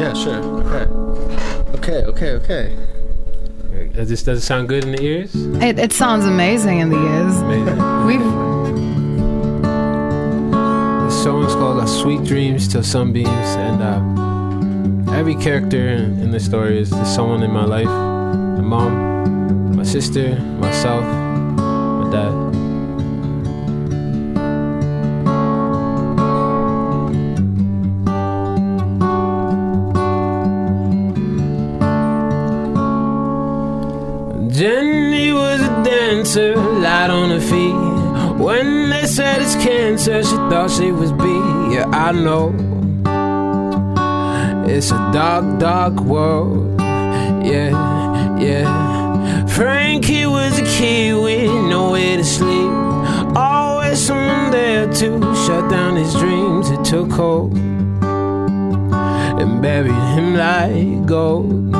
Yeah, 0.00 0.14
sure. 0.14 0.40
Okay. 0.64 0.86
Okay, 1.78 2.04
okay, 2.06 2.30
okay. 2.32 2.99
Does 3.92 4.08
this 4.08 4.22
does 4.22 4.38
it 4.38 4.42
sound 4.42 4.68
good 4.68 4.84
in 4.84 4.92
the 4.92 5.02
ears? 5.02 5.34
It, 5.34 5.78
it 5.78 5.92
sounds 5.92 6.24
amazing 6.24 6.78
in 6.78 6.90
the 6.90 6.96
ears. 6.96 7.36
Amazing. 7.38 8.06
We've 8.06 8.20
The 11.04 11.10
song 11.10 11.44
is 11.44 11.54
called 11.54 11.80
uh, 11.80 11.86
"Sweet 11.86 12.24
Dreams 12.24 12.68
Till 12.68 12.84
Sunbeams," 12.84 13.28
and 13.28 13.82
uh, 13.82 15.12
every 15.12 15.34
character 15.34 15.88
in, 15.88 16.20
in 16.20 16.30
the 16.30 16.40
story 16.40 16.78
is, 16.80 16.92
is 16.92 17.14
someone 17.14 17.42
in 17.42 17.50
my 17.50 17.64
life: 17.64 17.86
my 17.86 18.62
mom, 18.62 19.76
my 19.76 19.82
sister, 19.82 20.38
myself, 20.60 21.04
my 21.04 22.10
dad. 22.12 22.49
Dancer, 36.30 36.54
light 36.56 37.10
on 37.10 37.30
her 37.30 37.40
feet. 37.40 37.74
When 38.42 38.90
they 38.90 39.06
said 39.06 39.42
it's 39.42 39.54
cancer, 39.56 40.22
she 40.22 40.36
thought 40.48 40.70
she 40.70 40.92
was 40.92 41.12
B. 41.12 41.24
Yeah, 41.74 41.86
I 41.92 42.12
know. 42.12 42.54
It's 44.66 44.90
a 44.92 45.10
dark, 45.12 45.58
dark 45.58 46.00
world. 46.00 46.80
Yeah, 47.44 48.38
yeah. 48.38 49.46
Frankie 49.46 50.26
was 50.26 50.58
a 50.58 50.64
kid 50.64 51.14
with 51.20 51.50
nowhere 51.68 52.16
to 52.16 52.24
sleep. 52.24 52.70
Always 53.36 53.98
someone 53.98 54.50
there 54.50 54.86
to 54.86 55.20
shut 55.46 55.68
down 55.70 55.96
his 55.96 56.14
dreams. 56.14 56.70
It 56.70 56.84
took 56.84 57.10
hold 57.10 57.56
and 59.40 59.60
buried 59.60 59.92
him 60.14 60.34
like 60.34 61.06
gold. 61.06 61.79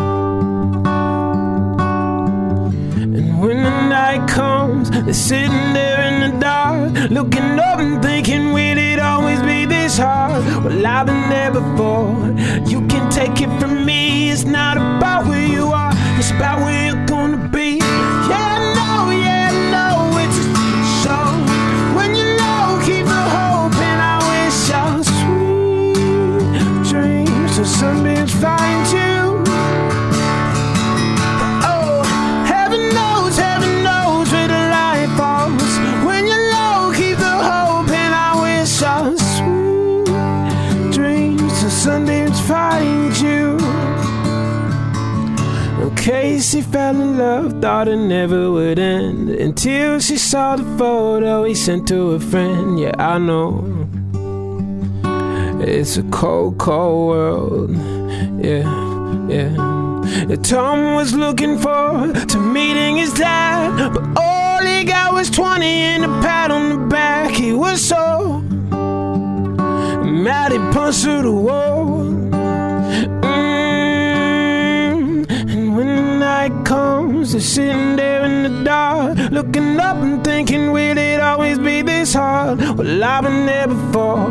Comes, 4.30 4.90
they're 4.90 5.12
sitting 5.12 5.72
there 5.72 6.00
in 6.08 6.32
the 6.32 6.38
dark, 6.38 6.92
looking 7.10 7.58
up 7.58 7.78
and 7.80 8.00
thinking, 8.02 8.52
will 8.52 8.78
it 8.78 8.98
always 8.98 9.40
be 9.42 9.64
this 9.64 9.98
hard? 9.98 10.44
Well, 10.64 10.86
I've 10.86 11.06
been 11.06 11.28
there 11.28 11.50
before. 11.50 12.14
You 12.70 12.86
can 12.86 13.10
take 13.10 13.40
it 13.40 13.50
from 13.60 13.84
me, 13.84 14.30
it's 14.30 14.44
not 14.44 14.76
about 14.76 15.26
where 15.26 15.46
you 15.46 15.66
are, 15.72 15.92
it's 16.18 16.30
about 16.30 16.60
where 16.60 16.79
Casey 46.50 46.62
fell 46.62 47.00
in 47.00 47.16
love, 47.16 47.62
thought 47.62 47.86
it 47.86 47.94
never 47.94 48.50
would 48.50 48.80
end 48.80 49.28
until 49.30 50.00
she 50.00 50.16
saw 50.18 50.56
the 50.56 50.64
photo 50.76 51.44
he 51.44 51.54
sent 51.54 51.86
to 51.86 52.10
a 52.10 52.18
friend. 52.18 52.76
Yeah, 52.76 52.92
I 52.98 53.18
know. 53.18 53.64
It's 55.62 55.96
a 55.96 56.02
cold, 56.10 56.58
cold 56.58 57.08
world. 57.08 57.70
Yeah, 58.44 58.66
yeah. 59.28 59.52
Yeah, 60.28 60.36
Tom 60.42 60.96
was 60.96 61.14
looking 61.14 61.56
forward 61.56 62.28
to 62.30 62.38
meeting 62.40 62.96
his 62.96 63.12
dad, 63.12 63.92
but 63.94 64.02
all 64.16 64.60
he 64.66 64.82
got 64.82 65.14
was 65.14 65.30
20 65.30 65.64
and 65.64 66.04
a 66.04 66.08
pat 66.20 66.50
on 66.50 66.68
the 66.70 66.86
back. 66.88 67.30
He 67.30 67.52
was 67.52 67.80
so 67.80 68.40
mad 70.02 70.50
he 70.50 70.58
punched 70.74 71.04
through 71.04 71.22
the 71.22 71.30
wall. 71.30 71.99
night 76.50 76.64
comes, 76.64 77.32
they're 77.32 77.40
sitting 77.40 77.96
there 77.96 78.24
in 78.24 78.42
the 78.42 78.64
dark, 78.64 79.18
looking 79.30 79.78
up 79.78 79.96
and 79.96 80.22
thinking, 80.24 80.72
will 80.72 80.98
it 80.98 81.20
always 81.20 81.58
be 81.58 81.82
this 81.82 82.14
hard? 82.14 82.60
Well, 82.60 83.04
I've 83.04 83.24
been 83.24 83.46
there 83.46 83.68
before. 83.68 84.28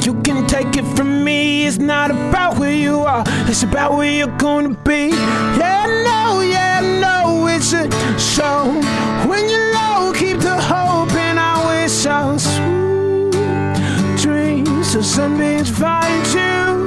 You 0.00 0.20
can 0.22 0.46
take 0.46 0.76
it 0.76 0.84
from 0.96 1.24
me, 1.24 1.66
it's 1.66 1.78
not 1.78 2.10
about 2.10 2.58
where 2.58 2.72
you 2.72 3.00
are, 3.00 3.24
it's 3.48 3.62
about 3.62 3.92
where 3.92 4.10
you're 4.10 4.38
gonna 4.38 4.76
be. 4.84 5.08
Yeah, 5.58 5.86
no, 6.04 6.40
yeah, 6.40 6.80
no, 7.00 7.46
it's 7.48 7.72
a 7.72 7.88
show. 8.18 8.64
When 9.28 9.48
you're 9.48 9.72
low, 9.74 10.12
keep 10.12 10.38
the 10.38 10.60
hope, 10.60 11.12
and 11.12 11.38
I 11.38 11.82
wish 11.82 12.06
I 12.06 12.24
was 12.26 12.42
sweet 12.42 14.22
dreams 14.22 14.92
so 14.92 15.00
sunbeams 15.00 15.70
find 15.70 16.26
you. 16.34 16.81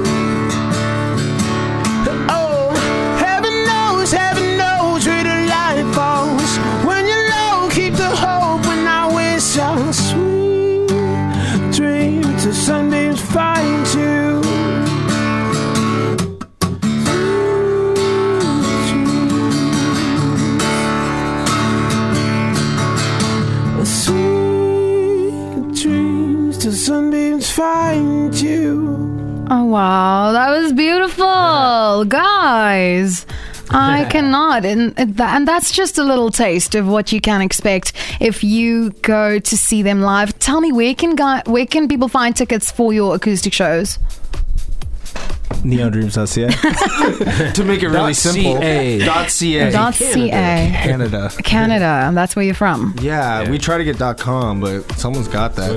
Sunbeams 12.66 13.20
find 13.20 13.86
you. 13.94 14.42
Sweet 23.84 25.74
dreams 25.80 26.58
till 26.58 26.72
sunbeams 26.72 27.48
find 27.52 28.34
you. 28.34 29.46
Oh 29.48 29.64
wow, 29.66 30.32
that 30.32 30.50
was 30.50 30.72
beautiful, 30.72 32.04
guys. 32.06 33.25
I 33.76 34.04
cannot, 34.10 34.64
and 34.64 34.94
and 34.98 35.46
that's 35.46 35.70
just 35.70 35.98
a 35.98 36.04
little 36.04 36.30
taste 36.30 36.74
of 36.74 36.88
what 36.88 37.12
you 37.12 37.20
can 37.20 37.42
expect 37.42 37.92
if 38.20 38.42
you 38.42 38.90
go 39.02 39.38
to 39.38 39.56
see 39.56 39.82
them 39.82 40.00
live. 40.00 40.38
Tell 40.38 40.60
me 40.60 40.72
where 40.72 40.94
can 40.94 41.14
guy, 41.14 41.42
where 41.46 41.66
can 41.66 41.86
people 41.86 42.08
find 42.08 42.34
tickets 42.34 42.70
for 42.70 42.92
your 42.92 43.14
acoustic 43.14 43.52
shows? 43.52 43.98
Neondreams.ca. 45.66 47.52
to 47.52 47.64
make 47.64 47.82
it 47.82 47.88
really 47.88 48.14
simple. 48.14 48.56
CA. 48.58 48.98
Dot 49.00 49.30
.ca. 49.30 49.70
Dot 49.70 49.94
.ca, 49.94 50.30
Canada. 50.30 51.30
Canada, 51.42 51.84
and 52.06 52.16
that's 52.16 52.36
where 52.36 52.44
you're 52.44 52.54
from. 52.54 52.94
Yeah, 53.00 53.42
Yeah. 53.42 53.50
we 53.50 53.58
try 53.58 53.78
to 53.78 53.84
get 53.84 53.98
.com, 54.18 54.60
but 54.60 54.90
someone's 54.92 55.28
got 55.28 55.56
that. 55.56 55.70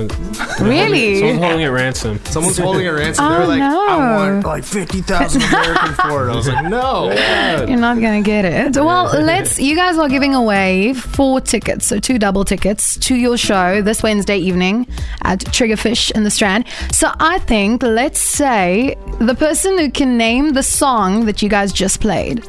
Really? 0.60 1.18
Someone's 1.18 1.38
holding 1.40 1.60
it 1.62 1.68
ransom. 1.68 2.20
Someone's 2.26 2.58
holding 2.58 2.86
a 2.86 2.92
ransom. 2.92 3.24
Oh, 3.26 3.30
They're 3.38 3.46
like, 3.46 3.58
no. 3.60 3.86
I 3.88 4.16
want 4.16 4.44
like 4.44 4.64
50,000 4.64 5.42
American 5.42 5.94
for 5.94 6.28
it. 6.28 6.32
I 6.32 6.36
was 6.36 6.48
like, 6.48 6.64
no. 6.66 7.10
You're 7.68 7.78
not 7.78 8.00
gonna 8.00 8.22
get 8.22 8.44
it. 8.44 8.76
Well, 8.76 9.04
let's. 9.20 9.58
You 9.70 9.76
guys 9.76 9.98
are 9.98 10.08
giving 10.08 10.34
away 10.34 10.94
four 10.94 11.40
tickets, 11.40 11.86
so 11.86 11.98
two 12.00 12.18
double 12.18 12.44
tickets 12.44 12.96
to 13.00 13.14
your 13.14 13.36
show 13.36 13.82
this 13.82 14.02
Wednesday 14.02 14.38
evening 14.38 14.86
at 15.22 15.38
Triggerfish 15.40 16.10
in 16.12 16.24
the 16.24 16.30
Strand. 16.30 16.64
So 16.92 17.08
I 17.20 17.38
think 17.40 17.82
let's 17.82 18.18
say 18.20 18.96
the 19.20 19.34
person 19.34 19.59
who 19.78 19.90
can 19.90 20.16
name 20.16 20.50
the 20.50 20.62
song 20.62 21.26
that 21.26 21.42
you 21.42 21.48
guys 21.48 21.72
just 21.72 22.00
played, 22.00 22.44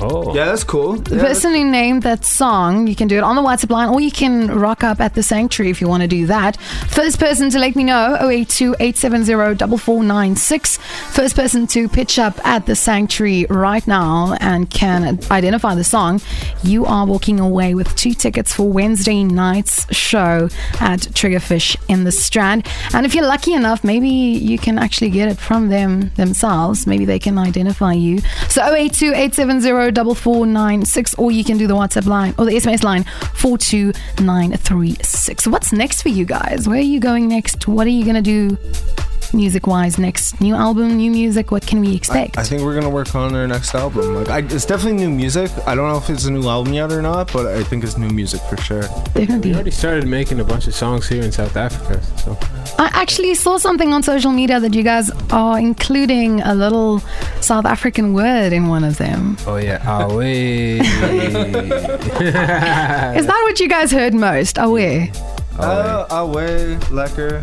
Oh. 0.00 0.34
Yeah, 0.34 0.46
that's 0.46 0.64
cool. 0.64 0.94
the 0.94 1.18
person 1.18 1.54
who 1.54 1.64
named 1.64 2.02
that 2.04 2.24
song, 2.24 2.86
you 2.86 2.94
can 2.94 3.08
do 3.08 3.16
it 3.16 3.24
on 3.24 3.36
the 3.36 3.42
WhatsApp 3.42 3.70
line, 3.70 3.88
or 3.88 4.00
you 4.00 4.10
can 4.10 4.46
rock 4.48 4.84
up 4.84 5.00
at 5.00 5.14
the 5.14 5.22
Sanctuary 5.22 5.70
if 5.70 5.80
you 5.80 5.88
want 5.88 6.02
to 6.02 6.08
do 6.08 6.26
that. 6.26 6.56
First 6.88 7.18
person 7.18 7.50
to 7.50 7.58
let 7.58 7.74
me 7.74 7.84
know 7.84 8.16
082 8.20 8.76
870 8.78 9.32
4496. 9.76 10.76
First 11.10 11.36
person 11.36 11.66
to 11.68 11.88
pitch 11.88 12.18
up 12.18 12.44
at 12.46 12.66
the 12.66 12.76
Sanctuary 12.76 13.46
right 13.50 13.86
now 13.86 14.36
and 14.40 14.70
can 14.70 15.18
identify 15.30 15.74
the 15.74 15.84
song, 15.84 16.20
you 16.62 16.84
are 16.86 17.06
walking 17.06 17.40
away 17.40 17.74
with 17.74 17.94
two 17.96 18.14
tickets 18.14 18.52
for 18.52 18.68
Wednesday 18.68 19.24
night's 19.24 19.92
show 19.94 20.48
at 20.80 21.00
Triggerfish 21.00 21.76
in 21.88 22.04
the 22.04 22.12
Strand. 22.12 22.66
And 22.94 23.04
if 23.04 23.14
you're 23.14 23.26
lucky 23.26 23.52
enough, 23.52 23.82
maybe 23.82 24.08
you 24.08 24.58
can 24.58 24.78
actually 24.78 25.10
get 25.10 25.28
it 25.28 25.38
from 25.38 25.68
them 25.68 26.10
themselves. 26.16 26.86
Maybe 26.86 27.04
they 27.04 27.18
can 27.18 27.38
identify 27.38 27.92
you. 27.92 28.20
So 28.48 28.74
082 28.74 29.12
870 29.88 30.20
4496, 30.20 31.14
or 31.14 31.30
you 31.30 31.44
can 31.44 31.58
do 31.58 31.66
the 31.66 31.74
WhatsApp 31.74 32.06
line 32.06 32.34
or 32.38 32.44
the 32.44 32.52
SMS 32.52 32.82
line 32.82 33.04
42936. 33.34 35.46
What's 35.46 35.72
next 35.72 36.02
for 36.02 36.10
you 36.10 36.24
guys? 36.24 36.68
Where 36.68 36.78
are 36.78 36.80
you 36.80 37.00
going 37.00 37.28
next? 37.28 37.66
What 37.66 37.86
are 37.86 37.90
you 37.90 38.04
going 38.04 38.22
to 38.22 38.22
do 38.22 38.58
music 39.34 39.66
wise 39.66 39.98
next? 39.98 40.40
New 40.40 40.54
album, 40.54 40.96
new 40.96 41.10
music? 41.10 41.50
What 41.50 41.66
can 41.66 41.80
we 41.80 41.94
expect? 41.94 42.38
I 42.38 42.44
think 42.44 42.62
we're 42.62 42.74
gonna 42.74 42.90
work 42.90 43.14
on 43.14 43.34
our 43.34 43.46
next 43.46 43.74
album. 43.74 44.14
Like, 44.14 44.28
I, 44.28 44.38
it's 44.38 44.64
definitely 44.66 44.98
new 45.04 45.10
music. 45.10 45.50
I 45.66 45.74
don't 45.74 45.88
know 45.88 45.98
if 45.98 46.08
it's 46.10 46.24
a 46.26 46.30
new 46.30 46.48
album 46.48 46.72
yet 46.72 46.92
or 46.92 47.02
not, 47.02 47.32
but 47.32 47.46
I 47.46 47.62
think 47.64 47.84
it's 47.84 47.96
new 47.98 48.08
music 48.10 48.40
for 48.42 48.56
sure. 48.56 48.82
We 49.14 49.26
Definitely. 49.26 49.54
already 49.54 49.70
started 49.70 50.06
making 50.06 50.40
a 50.40 50.44
bunch 50.44 50.66
of 50.66 50.74
songs 50.74 51.08
here 51.08 51.22
in 51.22 51.32
South 51.32 51.56
Africa. 51.56 52.02
So 52.18 52.36
I 52.78 52.90
actually 52.92 53.34
saw 53.34 53.58
something 53.58 53.92
on 53.92 54.02
social 54.02 54.32
media 54.32 54.60
that 54.60 54.74
you 54.74 54.82
guys 54.82 55.10
are 55.30 55.58
including 55.58 56.40
a 56.42 56.54
little 56.54 57.00
South 57.40 57.64
African 57.66 58.12
word 58.14 58.52
in 58.52 58.68
one 58.68 58.84
of 58.84 58.98
them. 58.98 59.36
Oh 59.46 59.56
yeah, 59.56 59.82
away. 60.04 60.78
Is 60.78 60.86
that 63.26 63.40
what 63.42 63.60
you 63.60 63.68
guys 63.68 63.90
heard 63.90 64.14
most? 64.14 64.58
Aware. 64.58 65.10
Uh, 65.58 66.06
away, 66.10 66.76
lekker. 66.90 67.42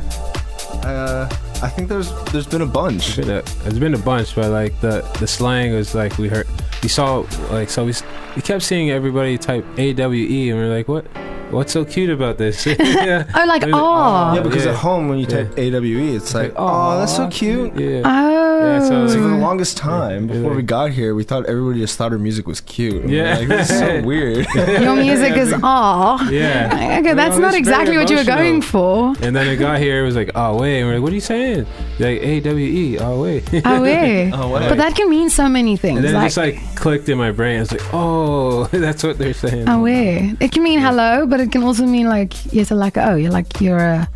Uh, 0.86 1.28
I 1.64 1.70
think 1.70 1.90
there's 1.90 2.12
there's 2.32 2.48
been 2.48 2.62
a 2.62 2.66
bunch. 2.66 3.16
been 3.18 3.30
a, 3.30 3.42
there's 3.42 3.80
been 3.80 3.94
a 3.94 4.00
bunch, 4.00 4.36
but 4.36 4.52
like 4.52 4.80
the 4.82 5.02
the 5.20 5.28
slang 5.28 5.74
was 5.74 5.96
like 5.96 6.18
we 6.18 6.28
heard, 6.28 6.48
we 6.84 6.90
saw 6.90 7.26
like 7.52 7.70
so 7.70 7.86
we 7.86 7.94
we 8.36 8.42
kept 8.42 8.64
seeing 8.64 8.92
everybody 8.92 9.38
type 9.38 9.66
A 9.78 9.94
W 9.94 10.28
E, 10.28 10.50
and 10.50 10.60
we 10.60 10.66
are 10.66 10.70
like, 10.70 10.88
what? 10.88 11.06
What's 11.52 11.74
so 11.74 11.86
cute 11.86 12.10
about 12.10 12.38
this? 12.38 12.66
yeah. 12.66 13.32
Oh, 13.36 13.46
like, 13.46 13.64
oh. 13.66 14.34
Yeah, 14.34 14.42
because 14.42 14.66
yeah. 14.66 14.72
at 14.72 14.78
home 14.78 15.08
when 15.08 15.20
you 15.20 15.28
type 15.28 15.58
AWE, 15.58 16.16
it's 16.16 16.34
like, 16.34 16.54
oh, 16.56 16.98
that's 16.98 17.16
so 17.16 17.30
cute. 17.30 17.76
Yeah. 17.76 18.02
Oh, 18.04 18.35
Oh. 18.56 18.66
Yeah, 18.66 18.88
so, 18.88 19.08
So 19.08 19.14
for 19.22 19.28
the 19.28 19.38
longest 19.38 19.78
time 19.78 20.28
Yeah. 20.28 20.36
before 20.36 20.54
we 20.56 20.62
got 20.62 20.92
here, 20.92 21.14
we 21.16 21.24
thought 21.24 21.46
everybody 21.46 21.80
just 21.80 21.98
thought 21.98 22.12
our 22.12 22.18
music 22.18 22.48
was 22.48 22.62
cute. 22.62 23.02
And 23.04 23.10
we're 23.12 23.24
Yeah. 23.26 23.38
like, 23.40 23.48
this 23.48 23.70
is 23.70 23.80
so 23.80 24.02
weird. 24.12 24.48
Your 24.56 24.96
music 24.96 25.36
is 25.38 25.54
all. 25.64 26.22
Yeah. 26.32 26.98
Okay, 27.00 27.14
that's 27.14 27.38
not 27.38 27.54
exactly 27.54 27.98
what 27.98 28.10
you 28.10 28.18
were 28.18 28.24
going 28.24 28.62
for. 28.62 29.14
And 29.22 29.36
then 29.36 29.48
it 29.48 29.58
got 29.58 29.80
here, 29.80 30.04
it 30.04 30.06
was 30.06 30.16
like, 30.16 30.32
oh 30.36 30.58
wait, 30.60 30.80
and 30.80 30.88
we're 30.88 30.96
like, 30.96 31.04
what 31.04 31.12
are 31.12 31.16
you 31.16 31.22
saying? 31.22 31.66
Like 32.00 32.22
A 32.22 32.40
W 32.42 32.66
E, 32.66 33.00
oh 33.00 33.22
wait. 33.22 33.44
Oh, 33.54 33.62
oh, 33.66 33.74
and 33.74 33.78
Aware. 33.86 34.32
Oh, 34.34 34.50
wow. 34.50 34.70
But 34.70 34.78
that 34.78 34.96
can 34.96 35.10
mean 35.10 35.30
so 35.30 35.48
many 35.50 35.78
things. 35.78 35.98
And 35.98 36.06
then 36.06 36.16
it 36.16 36.18
like, 36.18 36.26
just 36.28 36.38
like 36.38 36.76
clicked 36.76 37.10
in 37.10 37.18
my 37.18 37.32
brain. 37.32 37.62
It's 37.62 37.72
like, 37.72 37.94
oh, 37.94 38.66
that's 38.72 39.04
what 39.04 39.18
they're 39.18 39.34
saying. 39.34 39.68
Oh, 39.70 39.80
aware. 39.80 40.34
It 40.40 40.52
can 40.52 40.64
mean 40.64 40.80
hello, 40.80 41.26
but 41.26 41.40
it 41.40 41.52
can 41.52 41.64
also 41.64 41.86
mean 41.86 42.08
like 42.08 42.34
yes, 42.54 42.72
like 42.72 42.98
oh, 42.98 43.16
you're 43.16 43.32
like 43.32 43.60
you're 43.62 43.78
a 43.80 44.08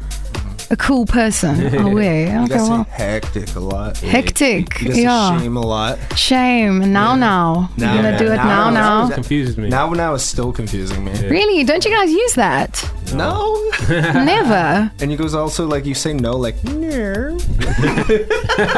a 0.72 0.78
cool 0.78 1.06
person. 1.06 1.74
Aware. 1.80 2.28
Oh, 2.28 2.32
you 2.32 2.40
Okay, 2.46 2.48
guys 2.56 2.66
say 2.66 2.70
well, 2.72 2.84
hectic 2.86 3.56
a 3.56 3.60
lot. 3.60 3.98
hectic. 3.98 4.82
You 4.82 4.88
guys 4.90 4.98
Yeah. 5.00 5.40
shame 5.40 5.58
a 5.58 5.62
lot. 5.62 5.98
Shame. 6.18 6.92
Now, 6.94 7.16
now. 7.16 7.70
Now, 7.78 7.94
You're 7.94 8.04
gonna 8.04 8.20
do 8.20 8.26
it 8.28 8.36
now, 8.36 8.46
now, 8.46 8.70
now. 8.70 9.04
now. 9.06 9.10
It 9.10 9.14
confuses 9.16 9.58
me. 9.58 9.70
Now, 9.70 9.90
now 9.92 10.14
is 10.14 10.24
still 10.24 10.52
confusing 10.52 11.04
me. 11.04 11.12
Really? 11.28 11.64
Don't 11.64 11.84
you 11.86 11.92
guys 11.92 12.12
use 12.12 12.34
that? 12.34 12.92
No. 13.14 13.56
Never. 13.90 14.92
and 15.00 15.12
you 15.12 15.18
guys 15.18 15.34
also 15.34 15.66
like 15.68 15.86
you 15.86 15.96
say 15.96 16.14
no 16.14 16.36
like 16.38 16.62
no. 16.64 17.38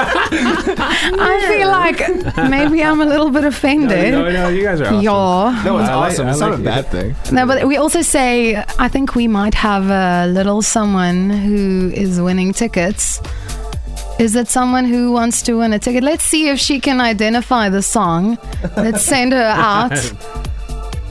I 0.03 1.45
feel 1.47 1.69
like 1.69 2.49
maybe 2.49 2.83
I'm 2.83 3.01
a 3.01 3.05
little 3.05 3.29
bit 3.29 3.43
offended. 3.43 4.13
no, 4.13 4.29
no, 4.29 4.49
you 4.49 4.63
guys 4.63 4.79
are 4.81 4.85
awesome. 4.85 5.01
Yeah. 5.01 5.63
No, 5.65 5.77
it's 5.79 5.89
I 5.89 5.95
like- 5.95 6.11
awesome. 6.11 6.27
I 6.27 6.31
it's 6.31 6.39
like 6.41 6.49
not 6.51 6.59
a 6.59 6.61
it. 6.61 6.65
bad 6.65 6.87
thing. 6.87 7.15
No, 7.35 7.45
but 7.45 7.67
we 7.67 7.77
also 7.77 8.01
say 8.01 8.55
I 8.79 8.87
think 8.87 9.15
we 9.15 9.27
might 9.27 9.53
have 9.55 9.89
a 9.89 10.27
little 10.31 10.61
someone 10.61 11.29
who 11.29 11.91
is 11.93 12.19
winning 12.21 12.53
tickets. 12.53 13.21
Is 14.19 14.35
it 14.35 14.47
someone 14.49 14.85
who 14.85 15.11
wants 15.11 15.41
to 15.43 15.53
win 15.57 15.73
a 15.73 15.79
ticket? 15.79 16.03
Let's 16.03 16.23
see 16.23 16.49
if 16.49 16.59
she 16.59 16.79
can 16.79 17.01
identify 17.01 17.69
the 17.69 17.81
song. 17.81 18.37
Let's 18.77 19.01
send 19.01 19.33
her 19.33 19.41
out. 19.43 19.93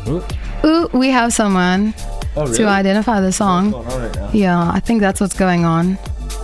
Ooh. 0.08 0.22
Ooh, 0.64 0.88
we 0.92 1.08
have 1.08 1.32
someone 1.32 1.92
Oh, 2.36 2.52
to 2.52 2.66
identify 2.66 3.20
the 3.20 3.32
song. 3.32 3.72
What's 3.72 3.88
going 3.94 4.02
on 4.14 4.22
right? 4.24 4.34
Yeah, 4.34 4.70
I 4.70 4.80
think 4.80 5.00
that's 5.00 5.20
what's 5.20 5.34
going 5.36 5.64
on. 5.64 5.98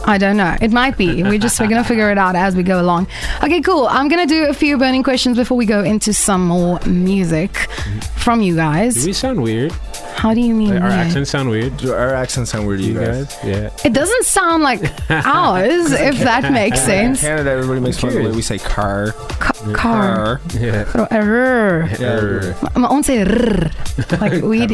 I 0.06 0.18
don't 0.18 0.36
know. 0.36 0.56
It 0.60 0.70
might 0.72 0.96
be. 0.96 1.22
We're 1.22 1.38
just 1.38 1.58
we're 1.60 1.66
gonna 1.68 1.84
figure 1.84 2.10
it 2.12 2.18
out 2.18 2.36
as 2.36 2.54
we 2.54 2.62
go 2.62 2.80
along. 2.80 3.08
Okay, 3.42 3.60
cool. 3.60 3.86
I'm 3.88 4.08
gonna 4.08 4.26
do 4.26 4.46
a 4.46 4.54
few 4.54 4.78
burning 4.78 5.02
questions 5.02 5.36
before 5.36 5.56
we 5.56 5.66
go 5.66 5.82
into 5.82 6.12
some 6.12 6.46
more 6.46 6.78
music 6.86 7.56
from 8.16 8.40
you 8.40 8.54
guys. 8.54 8.94
Do 8.94 9.06
we 9.06 9.12
sound 9.12 9.42
weird? 9.42 9.72
How 10.16 10.32
do 10.32 10.40
you 10.40 10.54
mean? 10.54 10.70
Like, 10.74 10.82
our 10.82 10.88
weird? 10.88 11.00
accents 11.06 11.30
sound 11.30 11.50
weird. 11.50 11.76
Do 11.76 11.92
our 11.92 12.14
accents 12.14 12.50
sound 12.50 12.66
weird 12.66 12.80
to 12.80 12.86
You 12.86 12.94
you 12.94 13.00
guys? 13.00 13.34
guys? 13.34 13.44
Yeah. 13.44 13.70
It 13.84 13.92
doesn't 13.92 14.24
sound 14.24 14.62
like 14.62 14.80
ours, 15.10 15.92
if 15.92 16.18
that 16.20 16.50
makes 16.52 16.78
In 16.80 16.86
sense. 16.86 17.20
Canada, 17.20 17.50
everybody 17.50 17.80
makes 17.80 17.98
fun 18.00 18.10
of 18.10 18.16
the 18.16 18.22
way 18.22 18.30
we 18.34 18.42
say 18.42 18.58
car. 18.58 19.12
Ca- 19.40 19.72
car. 19.74 20.40
Yeah. 20.54 20.86
Or 20.94 21.08
err. 21.12 21.88
Yeah. 22.00 22.54
Maar 22.76 22.90
ons 22.90 23.06
say 23.06 23.24
rrr. 23.24 24.20
Like 24.20 24.42
we. 24.50 24.66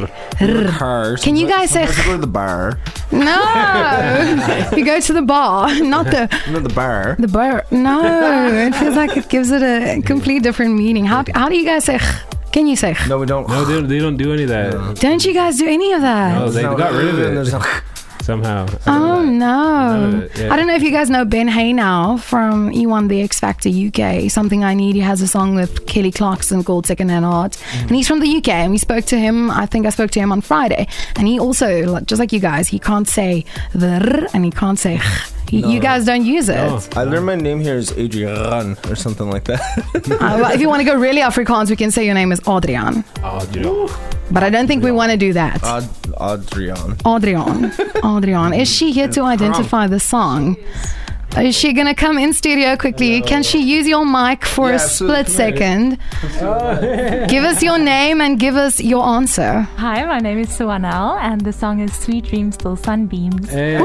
Car. 0.78 1.16
Can 1.16 1.36
you 1.36 1.48
guys 1.48 1.70
say 1.70 1.86
Sometimes 1.86 2.06
go 2.06 2.12
to 2.12 2.18
the 2.20 2.26
bar. 2.26 2.78
No? 3.12 4.70
you 4.76 4.84
go 4.84 5.00
to 5.00 5.12
the 5.12 5.22
bar, 5.22 5.68
not 5.80 6.06
the 6.06 6.28
Not 6.50 6.62
the 6.62 6.68
bar. 6.74 7.16
the 7.18 7.28
bar. 7.28 7.64
No, 7.70 8.02
it 8.66 8.74
feels 8.74 8.96
like 8.96 9.16
it 9.16 9.28
gives 9.28 9.50
it 9.50 9.62
a 9.62 10.00
complete 10.02 10.42
different 10.42 10.74
meaning. 10.74 11.04
How 11.04 11.24
how 11.34 11.48
do 11.48 11.56
you 11.56 11.64
guys 11.64 11.84
say? 11.84 11.98
Can 12.52 12.66
you 12.66 12.76
say? 12.76 12.94
No, 13.08 13.18
we 13.18 13.26
don't. 13.26 13.48
No, 13.48 13.64
they 13.64 13.74
don't, 13.74 13.88
they 13.88 13.98
don't 13.98 14.16
do 14.18 14.32
any 14.32 14.42
of 14.42 14.48
that. 14.50 14.96
Don't 15.00 15.24
you 15.24 15.32
guys 15.32 15.56
do 15.58 15.66
any 15.66 15.92
of 15.92 16.02
that? 16.02 16.34
No, 16.38 16.50
they 16.50 16.62
No, 16.62 16.76
got 16.76 16.92
rid 16.92 17.08
of 17.08 17.18
it. 17.18 17.54
Somehow. 18.22 18.66
Oh 18.86 19.22
no! 19.24 19.28
None 20.00 20.14
of 20.14 20.22
it, 20.22 20.38
yeah. 20.38 20.52
I 20.52 20.56
don't 20.56 20.66
know 20.66 20.74
if 20.74 20.82
you 20.82 20.90
guys 20.92 21.10
know 21.10 21.24
Ben 21.24 21.48
Haenow 21.48 22.20
from 22.20 22.70
E1 22.70 23.08
The 23.08 23.20
X 23.22 23.40
Factor 23.40 23.68
UK. 23.68 24.30
Something 24.30 24.64
I 24.64 24.74
Need. 24.74 24.94
He 24.94 25.00
has 25.00 25.20
a 25.20 25.26
song 25.28 25.54
with 25.54 25.86
Kelly 25.86 26.10
Clarkson 26.12 26.62
called 26.64 26.86
Second 26.86 27.10
Hand 27.10 27.24
Heart, 27.24 27.52
Mm. 27.52 27.80
and 27.88 27.90
he's 27.96 28.08
from 28.08 28.20
the 28.20 28.28
UK. 28.28 28.48
And 28.64 28.70
we 28.72 28.78
spoke 28.78 29.04
to 29.06 29.18
him. 29.18 29.50
I 29.50 29.66
think 29.66 29.86
I 29.86 29.90
spoke 29.90 30.10
to 30.12 30.20
him 30.20 30.32
on 30.32 30.40
Friday, 30.40 30.86
and 31.16 31.26
he 31.28 31.38
also, 31.38 31.84
like- 31.86 32.06
just 32.06 32.20
like 32.20 32.32
you 32.32 32.40
guys, 32.40 32.68
he 32.68 32.78
can't 32.78 33.08
say 33.08 33.44
the 33.74 33.94
r 34.22 34.28
and 34.34 34.44
he 34.44 34.50
can't 34.50 34.78
say. 34.78 35.00
Ch. 35.46 35.50
He- 35.50 35.66
You 35.72 35.80
guys 35.80 36.04
don't 36.04 36.24
use 36.24 36.48
it. 36.48 36.56
No. 36.56 36.80
I 36.96 37.04
learned 37.04 37.26
my 37.26 37.34
name 37.36 37.60
here 37.60 37.76
is 37.76 37.92
Adrian 37.96 38.76
or 38.88 38.96
something 38.96 39.28
like 39.30 39.44
that. 39.44 39.60
Uh, 40.22 40.38
well, 40.40 40.52
if 40.52 40.60
you 40.60 40.68
want 40.68 40.80
to 40.80 40.84
go 40.84 40.94
really 40.94 41.20
Afrikaans, 41.22 41.70
we 41.70 41.76
can 41.76 41.90
say 41.90 42.04
your 42.04 42.14
name 42.14 42.32
is 42.32 42.40
Adrian. 42.48 43.04
Dude. 43.52 43.90
But 44.30 44.42
I 44.42 44.50
don't 44.50 44.66
think 44.66 44.82
we 44.84 44.92
want 44.92 45.10
to 45.12 45.16
do 45.16 45.32
that. 45.32 45.62
Ad- 45.64 45.88
Adrian. 46.20 46.96
Adrian. 47.06 47.72
Adrian. 48.04 48.52
Is 48.54 48.68
she 48.70 48.92
here 48.92 49.08
to 49.08 49.22
identify 49.22 49.86
the 49.86 50.00
song? 50.00 50.56
Is 51.36 51.56
she 51.56 51.72
going 51.72 51.86
to 51.86 51.94
come 51.94 52.18
in 52.18 52.32
studio 52.34 52.76
quickly? 52.76 53.22
Can 53.22 53.42
she 53.42 53.58
use 53.62 53.86
your 53.88 54.04
mic 54.04 54.44
for 54.44 54.68
Yeah, 54.68 54.76
a 54.76 54.78
split 54.78 55.26
Come 55.26 55.34
second? 55.34 55.98
give 57.34 57.44
us 57.44 57.62
your 57.62 57.78
name 57.78 58.20
and 58.20 58.38
give 58.38 58.54
us 58.56 58.80
your 58.80 59.04
answer. 59.04 59.62
Hi, 59.78 60.04
my 60.04 60.18
name 60.18 60.38
is 60.38 60.48
Suanel, 60.50 61.18
and 61.20 61.40
the 61.40 61.52
song 61.52 61.80
is 61.80 61.92
Sweet 61.94 62.24
Dreams 62.26 62.56
Till 62.58 62.76
Sunbeams. 62.76 63.48
Hey. 63.48 63.78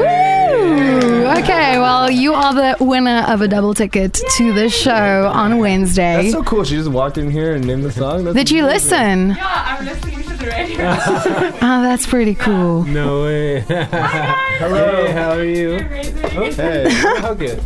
Ooh, 0.58 1.28
okay, 1.40 1.78
well, 1.78 2.10
you 2.10 2.34
are 2.34 2.54
the 2.54 2.84
winner 2.84 3.24
of 3.28 3.42
a 3.42 3.48
double 3.48 3.74
ticket 3.74 4.14
to 4.38 4.54
the 4.54 4.70
show 4.70 5.32
on 5.34 5.60
Wednesday. 5.60 6.24
That's 6.24 6.32
so 6.32 6.44
cool. 6.44 6.64
She 6.64 6.76
just 6.76 6.90
walked 6.90 7.18
in 7.18 7.30
here 7.30 7.54
and 7.56 7.66
named 7.66 7.84
the 7.84 7.92
song. 7.92 8.24
That's 8.24 8.36
Did 8.36 8.52
you 8.52 8.64
listen? 8.66 9.30
Yeah, 9.30 9.64
I'm 9.66 9.86
listening 9.86 10.24
to 10.24 10.34
the 10.34 10.46
radio. 10.48 10.86
Oh, 10.88 11.60
that's 11.84 12.08
pretty 12.08 12.34
cool. 12.36 12.84
No 12.86 13.24
way. 13.24 13.60
Hello. 13.68 15.06
Hey, 15.06 15.12
how 15.12 15.32
are 15.32 15.44
you? 15.44 15.78
Hey. 15.80 16.90
How 17.22 17.34
good. 17.34 17.62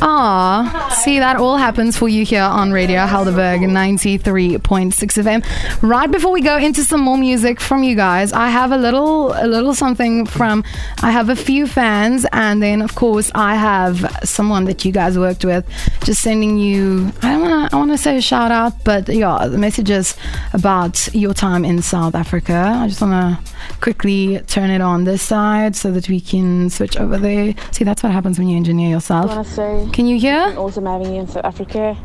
Ah, 0.00 0.94
see, 1.02 1.18
that 1.18 1.36
all 1.36 1.56
happens 1.56 1.96
for 1.96 2.08
you 2.08 2.24
here 2.24 2.42
on 2.42 2.70
Radio 2.72 3.00
Helderberg 3.06 3.60
93.6 3.60 4.60
FM. 4.60 5.82
Right 5.82 6.10
before 6.10 6.32
we 6.32 6.40
go 6.42 6.56
into 6.56 6.84
some 6.84 7.00
more 7.00 7.16
music 7.18 7.60
from 7.60 7.82
you 7.82 7.94
guys, 7.96 8.32
I 8.32 8.48
have 8.48 8.72
a 8.72 8.76
little, 8.76 9.32
a 9.32 9.46
little 9.46 9.74
something 9.74 10.26
from. 10.26 10.64
I 11.02 11.10
have 11.10 11.28
a 11.30 11.36
few 11.36 11.66
fans, 11.66 11.97
and 12.32 12.62
then 12.62 12.82
of 12.82 12.94
course 12.94 13.30
I 13.34 13.54
have 13.54 13.96
someone 14.24 14.64
that 14.64 14.84
you 14.84 14.92
guys 14.92 15.18
worked 15.18 15.44
with, 15.44 15.64
just 16.04 16.22
sending 16.22 16.56
you. 16.56 17.12
I 17.22 17.32
don't 17.32 17.42
want 17.42 17.70
to. 17.70 17.76
I 17.76 17.78
want 17.78 17.90
to 17.90 17.98
say 17.98 18.16
a 18.16 18.22
shout 18.22 18.50
out, 18.50 18.84
but 18.84 19.08
yeah, 19.08 19.46
the 19.48 19.58
messages 19.58 20.16
about 20.52 21.12
your 21.14 21.34
time 21.34 21.64
in 21.64 21.82
South 21.82 22.14
Africa. 22.14 22.72
I 22.82 22.88
just 22.88 23.00
want 23.00 23.12
to 23.12 23.54
quickly 23.80 24.40
turn 24.46 24.70
it 24.70 24.80
on 24.80 25.04
this 25.04 25.22
side 25.22 25.76
so 25.76 25.90
that 25.92 26.08
we 26.08 26.20
can 26.20 26.70
switch 26.70 26.96
over 26.96 27.18
there. 27.18 27.54
See, 27.72 27.84
that's 27.84 28.02
what 28.02 28.12
happens 28.12 28.38
when 28.38 28.48
you 28.48 28.56
engineer 28.56 28.90
yourself. 28.90 29.30
I 29.30 29.34
want 29.36 29.46
to 29.46 29.52
say 29.52 29.88
Can 29.92 30.06
you 30.06 30.18
hear? 30.18 30.54
awesome 30.56 30.86
having 30.86 31.14
you 31.14 31.20
in 31.20 31.28
South 31.28 31.44
Africa, 31.44 31.96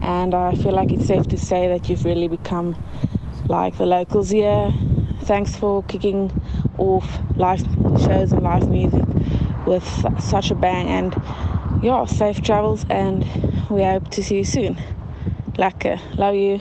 and 0.00 0.34
I 0.34 0.54
feel 0.54 0.72
like 0.72 0.92
it's 0.92 1.06
safe 1.06 1.26
to 1.28 1.36
say 1.36 1.68
that 1.68 1.88
you've 1.88 2.04
really 2.04 2.28
become 2.28 2.76
like 3.48 3.76
the 3.78 3.86
locals 3.86 4.30
here. 4.30 4.72
Thanks 5.22 5.54
for 5.54 5.82
kicking 5.84 6.30
off 6.78 7.06
live 7.36 7.60
shows 8.00 8.32
and 8.32 8.42
live 8.42 8.68
music 8.68 9.04
with 9.66 10.04
such 10.18 10.50
a 10.50 10.54
bang, 10.54 10.88
and 10.88 11.16
yeah, 11.82 12.04
safe 12.06 12.42
travels, 12.42 12.86
and 12.88 13.24
we 13.70 13.82
hope 13.82 14.08
to 14.08 14.22
see 14.22 14.38
you 14.38 14.44
soon. 14.44 14.80
Lekker, 15.58 16.00
love 16.16 16.34
you. 16.34 16.60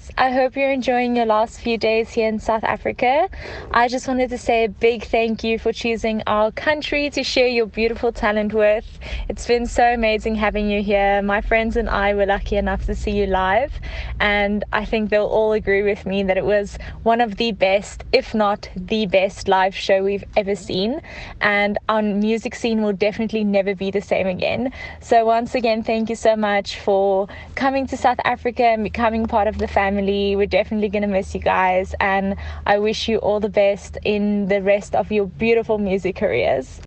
Guys. 0.00 0.10
I 0.18 0.32
hope 0.32 0.56
you're 0.56 0.72
enjoying 0.72 1.16
your 1.16 1.26
last 1.26 1.60
few 1.60 1.78
days 1.78 2.10
here 2.10 2.28
in 2.28 2.38
South 2.38 2.64
Africa. 2.64 3.28
I 3.72 3.88
just 3.88 4.06
wanted 4.08 4.30
to 4.30 4.38
say 4.38 4.64
a 4.64 4.68
big 4.68 5.04
thank 5.04 5.44
you 5.44 5.58
for 5.58 5.72
choosing 5.72 6.22
our 6.26 6.52
country 6.52 7.10
to 7.10 7.22
share 7.22 7.46
your 7.46 7.66
beautiful 7.66 8.12
talent 8.12 8.52
with. 8.52 8.86
It's 9.28 9.46
been 9.46 9.66
so 9.66 9.84
amazing 9.84 10.34
having 10.34 10.70
you 10.70 10.82
here. 10.82 11.22
My 11.22 11.40
friends 11.40 11.76
and 11.76 11.88
I 11.88 12.14
were 12.14 12.26
lucky 12.26 12.56
enough 12.56 12.86
to 12.86 12.94
see 12.94 13.12
you 13.12 13.26
live, 13.26 13.72
and 14.20 14.64
I 14.72 14.84
think 14.84 15.10
they'll 15.10 15.24
all 15.26 15.52
agree 15.52 15.82
with 15.82 16.06
me 16.06 16.22
that 16.24 16.36
it 16.36 16.44
was 16.44 16.78
one 17.02 17.20
of 17.20 17.36
the 17.36 17.52
best, 17.52 18.04
if 18.12 18.34
not 18.34 18.68
the 18.76 19.06
best, 19.06 19.48
live 19.48 19.74
show 19.74 20.02
we've 20.02 20.24
ever 20.36 20.54
seen. 20.54 21.00
And 21.40 21.78
our 21.88 22.02
music 22.02 22.54
scene 22.54 22.82
will 22.82 22.92
definitely 22.92 23.44
never 23.44 23.74
be 23.74 23.90
the 23.90 24.00
same 24.00 24.26
again. 24.26 24.72
So, 25.00 25.24
once 25.24 25.54
again, 25.54 25.82
thank 25.82 26.10
you 26.10 26.16
so 26.16 26.36
much 26.36 26.78
for 26.78 27.28
coming 27.54 27.86
to 27.88 27.96
South 27.96 28.18
Africa 28.24 28.64
and 28.64 28.84
becoming 28.84 29.26
part 29.26 29.48
of 29.48 29.58
the 29.58 29.68
family. 29.68 29.89
We're 29.96 30.46
definitely 30.46 30.88
going 30.88 31.02
to 31.02 31.08
miss 31.08 31.34
you 31.34 31.40
guys, 31.40 31.94
and 32.00 32.36
I 32.66 32.78
wish 32.78 33.08
you 33.08 33.18
all 33.18 33.40
the 33.40 33.48
best 33.48 33.98
in 34.04 34.46
the 34.46 34.62
rest 34.62 34.94
of 34.94 35.10
your 35.10 35.26
beautiful 35.26 35.78
music 35.78 36.16
careers. 36.16 36.80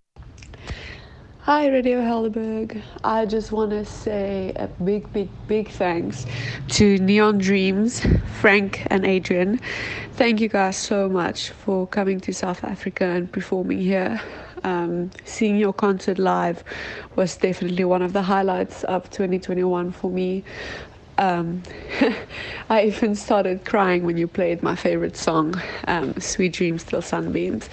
Hi, 1.41 1.67
Radio 1.67 1.99
Helderberg. 1.99 2.81
I 3.03 3.25
just 3.25 3.51
want 3.51 3.71
to 3.71 3.83
say 3.83 4.53
a 4.55 4.67
big, 4.67 5.11
big, 5.11 5.27
big 5.47 5.69
thanks 5.69 6.25
to 6.69 6.97
Neon 6.99 7.39
Dreams, 7.39 8.05
Frank, 8.39 8.87
and 8.89 9.05
Adrian. 9.05 9.59
Thank 10.13 10.39
you 10.39 10.47
guys 10.47 10.77
so 10.77 11.09
much 11.09 11.49
for 11.49 11.85
coming 11.85 12.21
to 12.21 12.33
South 12.33 12.63
Africa 12.63 13.03
and 13.03 13.29
performing 13.29 13.79
here. 13.79 14.21
Um, 14.63 15.11
seeing 15.25 15.57
your 15.57 15.73
concert 15.73 16.17
live 16.17 16.63
was 17.17 17.35
definitely 17.35 17.83
one 17.83 18.01
of 18.01 18.13
the 18.13 18.21
highlights 18.21 18.85
of 18.85 19.09
2021 19.09 19.91
for 19.91 20.09
me. 20.09 20.45
Um, 21.17 21.63
I 22.69 22.85
even 22.85 23.15
started 23.15 23.65
crying 23.65 24.03
when 24.03 24.17
you 24.17 24.27
played 24.27 24.63
my 24.63 24.75
favorite 24.75 25.17
song, 25.17 25.61
um, 25.87 26.19
Sweet 26.19 26.53
Dreams 26.53 26.83
Till 26.83 27.01
Sunbeams. 27.01 27.69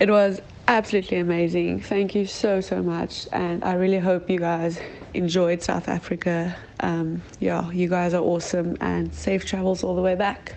It 0.00 0.10
was 0.10 0.40
absolutely 0.68 1.18
amazing. 1.18 1.80
Thank 1.80 2.14
you 2.14 2.26
so, 2.26 2.60
so 2.60 2.82
much. 2.82 3.26
And 3.32 3.64
I 3.64 3.74
really 3.74 3.98
hope 3.98 4.30
you 4.30 4.38
guys 4.38 4.78
enjoyed 5.14 5.62
South 5.62 5.88
Africa. 5.88 6.56
Um, 6.80 7.22
yeah, 7.40 7.70
you 7.70 7.88
guys 7.88 8.14
are 8.14 8.22
awesome 8.22 8.76
and 8.80 9.12
safe 9.14 9.44
travels 9.44 9.82
all 9.82 9.96
the 9.96 10.02
way 10.02 10.14
back. 10.14 10.54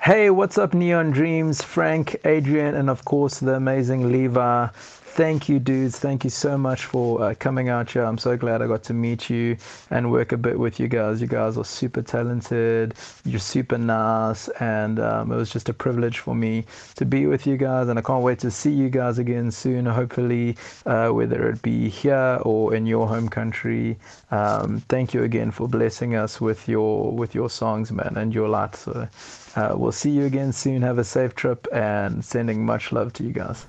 Hey, 0.00 0.30
what's 0.30 0.56
up, 0.56 0.72
Neon 0.72 1.10
Dreams? 1.10 1.62
Frank, 1.62 2.16
Adrian, 2.24 2.74
and 2.74 2.88
of 2.88 3.04
course 3.04 3.38
the 3.38 3.54
amazing 3.54 4.10
Levi. 4.10 4.68
Thank 5.12 5.48
you, 5.48 5.58
dudes. 5.58 5.98
Thank 5.98 6.22
you 6.22 6.30
so 6.30 6.56
much 6.56 6.84
for 6.84 7.20
uh, 7.20 7.34
coming 7.34 7.68
out 7.68 7.90
here. 7.90 8.04
I'm 8.04 8.16
so 8.16 8.36
glad 8.36 8.62
I 8.62 8.68
got 8.68 8.84
to 8.84 8.94
meet 8.94 9.28
you 9.28 9.56
and 9.90 10.10
work 10.10 10.30
a 10.30 10.36
bit 10.36 10.58
with 10.58 10.78
you 10.78 10.86
guys. 10.86 11.20
You 11.20 11.26
guys 11.26 11.58
are 11.58 11.64
super 11.64 12.00
talented. 12.00 12.94
You're 13.24 13.40
super 13.40 13.76
nice, 13.76 14.48
and 14.60 15.00
um, 15.00 15.32
it 15.32 15.36
was 15.36 15.50
just 15.50 15.68
a 15.68 15.74
privilege 15.74 16.20
for 16.20 16.34
me 16.34 16.64
to 16.94 17.04
be 17.04 17.26
with 17.26 17.44
you 17.46 17.56
guys. 17.56 17.88
And 17.88 17.98
I 17.98 18.02
can't 18.02 18.22
wait 18.22 18.38
to 18.38 18.50
see 18.52 18.70
you 18.70 18.88
guys 18.88 19.18
again 19.18 19.50
soon. 19.50 19.84
Hopefully, 19.84 20.56
uh, 20.86 21.08
whether 21.08 21.50
it 21.50 21.60
be 21.60 21.88
here 21.88 22.38
or 22.42 22.72
in 22.74 22.86
your 22.86 23.08
home 23.08 23.28
country. 23.28 23.98
Um, 24.30 24.80
thank 24.88 25.12
you 25.12 25.24
again 25.24 25.50
for 25.50 25.68
blessing 25.68 26.14
us 26.14 26.40
with 26.40 26.68
your 26.68 27.10
with 27.10 27.34
your 27.34 27.50
songs, 27.50 27.90
man, 27.90 28.14
and 28.16 28.32
your 28.32 28.48
light. 28.48 28.76
So. 28.76 29.08
Uh, 29.56 29.74
we'll 29.76 29.90
see 29.90 30.10
you 30.10 30.26
again 30.26 30.52
soon. 30.52 30.80
Have 30.82 30.98
a 30.98 31.04
safe 31.04 31.34
trip 31.34 31.66
and 31.72 32.24
sending 32.24 32.64
much 32.64 32.92
love 32.92 33.12
to 33.14 33.24
you 33.24 33.32
guys. 33.32 33.66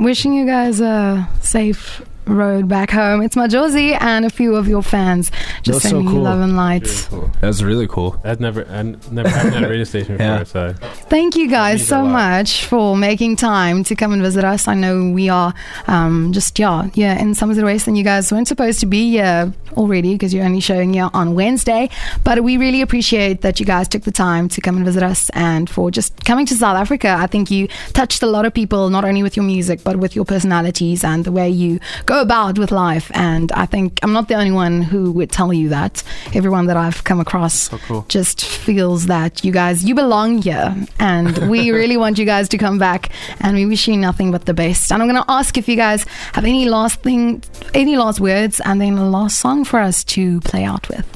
Wishing 0.00 0.32
you 0.32 0.46
guys 0.46 0.80
a 0.80 1.28
safe 1.42 2.00
road 2.30 2.68
back 2.68 2.90
home. 2.90 3.22
It's 3.22 3.36
Majozi 3.36 3.96
and 4.00 4.24
a 4.24 4.30
few 4.30 4.54
of 4.56 4.68
your 4.68 4.82
fans 4.82 5.30
just 5.62 5.66
That's 5.66 5.82
so 5.82 5.88
sending 5.90 6.08
you 6.08 6.14
cool. 6.14 6.22
love 6.22 6.40
and 6.40 6.56
light. 6.56 6.82
Really 6.84 7.22
cool. 7.22 7.30
That's 7.40 7.62
really 7.62 7.86
cool. 7.88 8.20
I've 8.24 8.40
never, 8.40 8.66
I 8.68 8.82
never 9.10 9.28
had 9.28 9.52
that 9.52 9.62
radio 9.68 9.84
station 9.84 10.16
before, 10.16 10.26
Yeah. 10.26 10.44
so 10.44 10.72
Thank 11.08 11.36
you 11.36 11.48
guys 11.48 11.86
so 11.86 12.04
much 12.04 12.64
for 12.66 12.96
making 12.96 13.36
time 13.36 13.84
to 13.84 13.94
come 13.96 14.12
and 14.12 14.22
visit 14.22 14.44
us. 14.44 14.68
I 14.68 14.74
know 14.74 15.10
we 15.10 15.28
are 15.28 15.52
um, 15.86 16.32
just, 16.32 16.58
yeah, 16.58 16.88
yeah, 16.94 17.20
in 17.20 17.34
Somerset 17.34 17.64
West, 17.64 17.86
and 17.88 17.98
you 17.98 18.04
guys 18.04 18.30
weren't 18.32 18.48
supposed 18.48 18.80
to 18.80 18.86
be 18.86 19.10
here 19.10 19.52
already 19.76 20.14
because 20.14 20.32
you're 20.34 20.44
only 20.44 20.60
showing 20.60 20.94
here 20.94 21.10
on 21.12 21.34
Wednesday. 21.34 21.88
But 22.24 22.42
we 22.44 22.56
really 22.56 22.80
appreciate 22.80 23.40
that 23.42 23.60
you 23.60 23.66
guys 23.66 23.88
took 23.88 24.02
the 24.02 24.10
time 24.12 24.48
to 24.50 24.60
come 24.60 24.76
and 24.76 24.84
visit 24.84 25.02
us 25.02 25.30
and 25.30 25.68
for 25.68 25.90
just 25.90 26.24
coming 26.24 26.46
to 26.46 26.54
South 26.54 26.76
Africa. 26.76 27.16
I 27.18 27.26
think 27.26 27.50
you 27.50 27.68
touched 27.92 28.22
a 28.22 28.26
lot 28.26 28.44
of 28.44 28.54
people, 28.54 28.90
not 28.90 29.04
only 29.04 29.22
with 29.22 29.36
your 29.36 29.44
music, 29.44 29.82
but 29.84 29.96
with 29.96 30.14
your 30.16 30.24
personalities 30.24 31.04
and 31.04 31.24
the 31.24 31.32
way 31.32 31.48
you 31.48 31.80
go 32.06 32.19
about 32.20 32.58
with 32.58 32.70
life. 32.70 33.10
And 33.14 33.50
I 33.52 33.66
think 33.66 33.98
I'm 34.02 34.12
not 34.12 34.28
the 34.28 34.34
only 34.34 34.50
one 34.52 34.82
who 34.82 35.12
would 35.12 35.30
tell 35.30 35.52
you 35.52 35.68
that. 35.70 36.02
Everyone 36.34 36.66
that 36.66 36.76
I've 36.76 37.02
come 37.04 37.20
across 37.20 37.68
cool. 37.68 38.04
just 38.08 38.44
feels 38.44 39.06
that 39.06 39.44
you 39.44 39.52
guys 39.52 39.84
you 39.84 39.94
belong 39.94 40.42
here 40.42 40.74
and 40.98 41.36
we 41.50 41.70
really 41.80 41.96
want 41.96 42.18
you 42.18 42.24
guys 42.24 42.48
to 42.50 42.58
come 42.58 42.78
back 42.78 43.10
and 43.40 43.56
we 43.56 43.66
wish 43.66 43.88
you 43.88 43.96
nothing 43.96 44.30
but 44.30 44.44
the 44.46 44.54
best 44.54 44.92
and 44.92 45.02
i'm 45.02 45.08
going 45.08 45.22
to 45.22 45.30
ask 45.30 45.56
if 45.58 45.68
you 45.68 45.76
guys 45.76 46.04
have 46.34 46.44
any 46.44 46.68
last 46.68 47.00
thing 47.00 47.42
any 47.74 47.96
last 47.96 48.20
words 48.20 48.60
and 48.64 48.80
then 48.80 48.96
a 48.98 49.08
last 49.08 49.38
song 49.38 49.64
for 49.64 49.78
us 49.80 50.04
to 50.04 50.40
play 50.42 50.62
out 50.64 50.88
with 50.88 51.06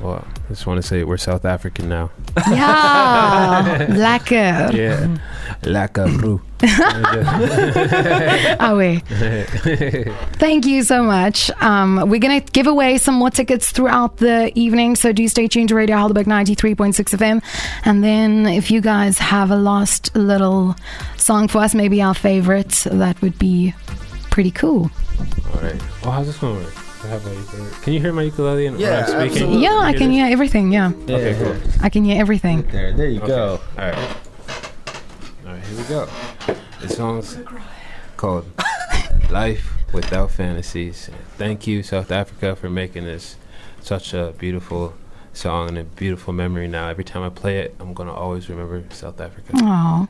well, 0.00 0.26
I 0.44 0.48
just 0.48 0.66
want 0.66 0.80
to 0.80 0.86
say 0.86 1.04
we're 1.04 1.16
South 1.16 1.44
African 1.46 1.88
now. 1.88 2.10
yeah 2.50 3.86
lekker 3.88 4.72
Yeah. 4.74 5.18
Lack 5.64 5.98
of 5.98 6.10
brew. 6.18 6.40
Ah, 8.58 8.74
wait. 8.76 9.02
Thank 10.38 10.66
you 10.66 10.82
so 10.82 11.02
much. 11.02 11.50
Um, 11.62 12.08
we're 12.08 12.20
going 12.20 12.40
to 12.40 12.52
give 12.52 12.66
away 12.66 12.98
some 12.98 13.14
more 13.14 13.30
tickets 13.30 13.70
throughout 13.70 14.18
the 14.18 14.52
evening, 14.54 14.96
so 14.96 15.12
do 15.12 15.26
stay 15.28 15.48
tuned 15.48 15.68
to 15.70 15.74
Radio 15.74 15.96
Helderberg 15.96 16.24
93.6 16.26 16.94
FM. 17.16 17.42
And 17.84 18.02
then 18.04 18.46
if 18.46 18.70
you 18.70 18.80
guys 18.80 19.18
have 19.18 19.50
a 19.50 19.56
last 19.56 20.14
little 20.16 20.76
song 21.16 21.48
for 21.48 21.58
us, 21.58 21.74
maybe 21.74 22.00
our 22.02 22.14
favorite, 22.14 22.86
that 22.90 23.20
would 23.22 23.38
be 23.38 23.74
pretty 24.30 24.50
cool. 24.50 24.90
All 25.54 25.60
right. 25.62 25.80
Oh, 26.04 26.10
how's 26.10 26.26
this 26.26 26.38
going? 26.38 26.62
work? 26.62 26.72
I 27.04 27.08
have 27.08 27.26
a. 27.26 27.82
Can 27.82 27.92
you 27.92 28.00
hear 28.00 28.12
my 28.12 28.22
ukulele 28.22 28.66
and 28.66 28.80
Yeah, 28.80 29.00
when 29.00 29.06
speaking? 29.06 29.26
absolutely. 29.28 29.62
Yeah, 29.62 29.76
I 29.78 29.92
can 29.92 30.08
this? 30.08 30.16
hear 30.16 30.26
everything. 30.26 30.72
Yeah, 30.72 30.90
Okay, 31.08 31.34
cool. 31.38 31.56
I 31.82 31.88
can 31.88 32.04
hear 32.04 32.20
everything. 32.20 32.62
There, 32.72 32.92
there 32.94 33.06
you 33.06 33.18
Okay. 33.18 33.26
go. 33.28 33.60
All 33.78 33.90
right. 33.90 34.16
Here 35.68 35.78
we 35.78 35.84
go. 35.84 36.08
The 36.80 36.88
song's 36.88 37.38
called 38.16 38.46
Life 39.30 39.72
Without 39.92 40.30
Fantasies. 40.30 41.10
Thank 41.36 41.66
you, 41.66 41.82
South 41.82 42.12
Africa, 42.12 42.54
for 42.54 42.70
making 42.70 43.04
this 43.04 43.36
such 43.80 44.14
a 44.14 44.32
beautiful 44.38 44.94
song 45.32 45.70
and 45.70 45.78
a 45.78 45.84
beautiful 45.84 46.32
memory 46.32 46.68
now. 46.68 46.88
Every 46.88 47.02
time 47.02 47.24
I 47.24 47.30
play 47.30 47.58
it, 47.58 47.74
I'm 47.80 47.94
going 47.94 48.08
to 48.08 48.14
always 48.14 48.48
remember 48.48 48.84
South 48.94 49.20
Africa. 49.20 49.52
Oh, 49.56 50.06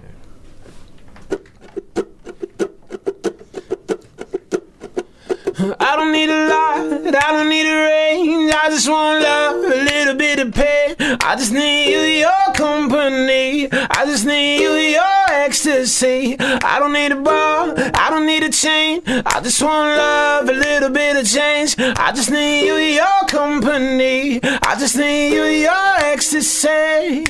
don't 6.06 6.12
need 6.12 6.30
a 6.30 6.48
lot, 6.48 7.14
I 7.16 7.32
don't 7.32 7.48
need 7.48 7.66
a 7.66 7.76
range. 7.84 8.52
I 8.54 8.68
just 8.70 8.88
want 8.88 9.22
love, 9.22 9.56
a 9.56 9.84
little 9.84 10.14
bit 10.14 10.38
of 10.38 10.54
pain. 10.54 10.94
I 11.00 11.34
just 11.36 11.52
need 11.52 11.90
you, 11.90 12.00
your 12.00 12.54
company. 12.54 13.68
I 13.72 14.04
just 14.06 14.24
need 14.24 14.60
you, 14.60 14.72
your 14.72 15.24
ecstasy. 15.30 16.36
I 16.38 16.78
don't 16.78 16.92
need 16.92 17.10
a 17.10 17.16
bar, 17.16 17.74
I 17.76 18.10
don't 18.10 18.26
need 18.26 18.44
a 18.44 18.50
chain. 18.50 19.02
I 19.06 19.40
just 19.42 19.60
want 19.60 19.96
love, 19.96 20.48
a 20.48 20.52
little 20.52 20.90
bit 20.90 21.16
of 21.16 21.26
change. 21.26 21.74
I 21.78 22.12
just 22.12 22.30
need 22.30 22.66
you, 22.66 22.76
your 22.76 23.26
company. 23.28 24.40
I 24.42 24.76
just 24.78 24.96
need 24.96 25.34
you, 25.34 25.44
your 25.44 25.94
ecstasy. 26.12 27.24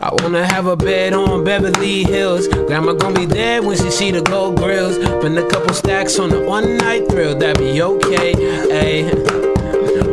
I 0.00 0.10
wanna 0.12 0.46
have 0.46 0.66
a 0.66 0.76
bed 0.76 1.12
on 1.12 1.44
Beverly 1.44 2.04
Hills. 2.04 2.48
Grandma 2.48 2.94
gonna 2.94 3.18
be 3.18 3.26
there 3.26 3.62
when 3.62 3.76
she 3.76 3.90
see 3.90 4.10
the 4.10 4.22
gold 4.22 4.56
grills. 4.56 4.96
Spend 4.96 5.38
a 5.38 5.46
couple 5.48 5.74
stacks 5.74 6.18
on 6.18 6.32
a 6.32 6.40
one 6.40 6.78
night 6.78 7.08
thrill, 7.08 7.36
that 7.38 7.58
be 7.58 7.82
okay. 7.82 8.32
Ayy. 8.34 9.04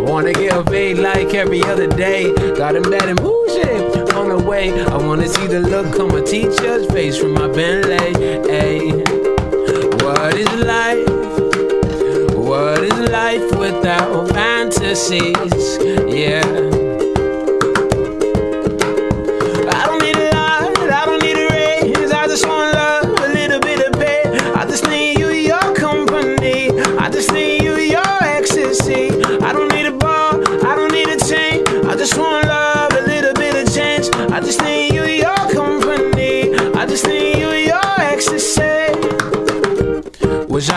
Wanna 0.06 0.34
get 0.34 0.66
paid 0.66 0.98
like 0.98 1.34
every 1.34 1.64
other 1.64 1.88
day. 1.88 2.34
Got 2.56 2.76
him 2.76 2.84
bad 2.84 3.08
and 3.08 3.22
bullshit 3.22 4.14
on 4.14 4.30
the 4.30 4.38
way. 4.38 4.74
I 4.84 4.98
wanna 4.98 5.28
see 5.28 5.48
the 5.48 5.62
look 5.62 6.00
on 6.00 6.10
my 6.10 6.22
teacher's 6.22 6.86
face 6.92 7.18
from 7.18 7.34
my 7.34 7.48
Bentley. 7.48 7.98
Ayy. 8.50 8.92
What 10.04 10.34
is 10.36 10.54
life? 10.66 11.08
What 12.36 12.84
is 12.84 13.10
life 13.10 13.58
without 13.58 14.30
fantasies? 14.30 15.78
Yeah. 16.14 16.81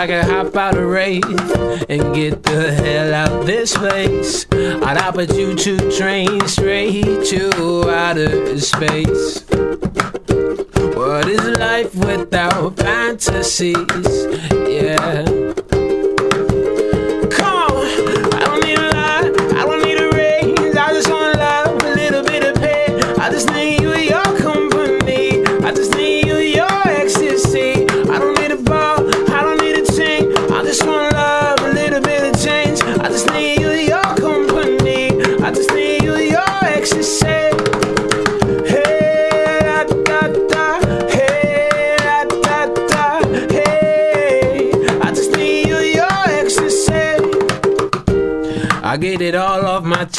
I 0.05 0.07
could 0.07 0.25
hop 0.25 0.55
out 0.55 0.77
a 0.77 0.85
rave 0.85 1.25
and 1.89 2.15
get 2.15 2.43
the 2.43 2.75
hell 2.75 3.15
out 3.15 3.47
this 3.47 3.75
place. 3.75 4.45
I'd 4.53 4.99
hop 4.99 5.17
a 5.17 5.27
choo-choo 5.27 5.91
train 5.93 6.47
straight 6.47 7.25
to 7.29 7.89
outer 7.89 8.61
space. 8.61 9.43
What 10.95 11.27
is 11.27 11.43
life 11.59 11.95
without 11.95 12.77
fantasies? 12.77 14.27
Yeah. 14.69 15.44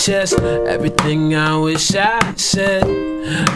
Chest, 0.06 0.39
everything 0.39 1.34
I 1.34 1.58
wish 1.58 1.96
I 1.96 2.36
said. 2.36 2.84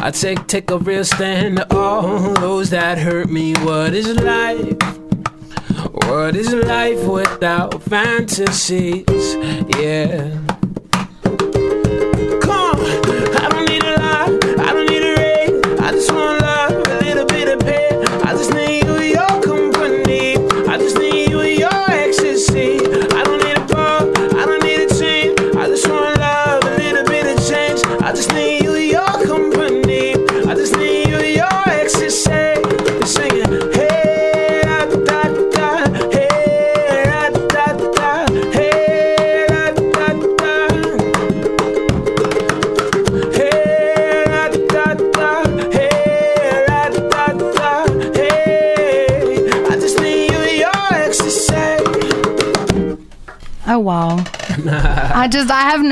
I 0.01 0.09
take 0.09 0.47
take 0.47 0.71
a 0.71 0.79
real 0.79 1.05
stand 1.05 1.57
to 1.57 1.75
all 1.77 2.33
those 2.33 2.71
that 2.71 2.97
hurt 2.97 3.29
me. 3.29 3.53
What 3.53 3.93
is 3.93 4.07
life? 4.15 4.75
What 6.07 6.35
is 6.35 6.51
life 6.51 7.05
without 7.05 7.83
fantasies? 7.83 9.05
Yeah. 9.77 10.39
Come 12.41 12.49
on, 12.49 12.79
I 13.37 13.47
don't 13.51 13.69
need 13.69 13.83
a 13.83 13.95
lot, 13.99 14.29
I 14.59 14.73
don't 14.73 14.89
need 14.89 15.03
a 15.03 15.15
raise. 15.17 15.79
I 15.79 15.91
just 15.91 16.11
want 16.11 16.38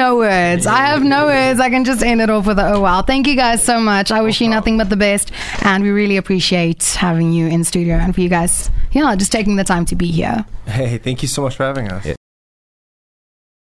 no 0.07 0.17
words. 0.17 0.65
I 0.65 0.85
have 0.85 1.03
no 1.03 1.25
words. 1.25 1.59
I 1.59 1.69
can 1.69 1.83
just 1.83 2.01
end 2.01 2.21
it 2.21 2.29
off 2.29 2.47
with 2.47 2.59
a 2.59 2.73
oh 2.73 2.81
wow. 2.81 3.01
Thank 3.01 3.27
you 3.27 3.35
guys 3.35 3.63
so 3.63 3.79
much. 3.79 4.11
I 4.11 4.21
wish 4.21 4.39
you 4.39 4.47
nothing 4.47 4.77
but 4.77 4.89
the 4.89 4.95
best 4.95 5.31
and 5.63 5.83
we 5.83 5.89
really 5.89 6.17
appreciate 6.17 6.83
having 6.97 7.33
you 7.33 7.47
in 7.47 7.63
studio 7.63 7.95
and 7.95 8.15
for 8.15 8.21
you 8.21 8.29
guys, 8.29 8.69
yeah, 8.91 9.15
just 9.15 9.31
taking 9.31 9.57
the 9.57 9.63
time 9.63 9.85
to 9.85 9.95
be 9.95 10.09
here. 10.09 10.45
Hey, 10.65 10.97
thank 10.97 11.21
you 11.21 11.27
so 11.27 11.41
much 11.41 11.55
for 11.55 11.63
having 11.63 11.91
us. 11.91 12.05
Yeah, 12.05 12.15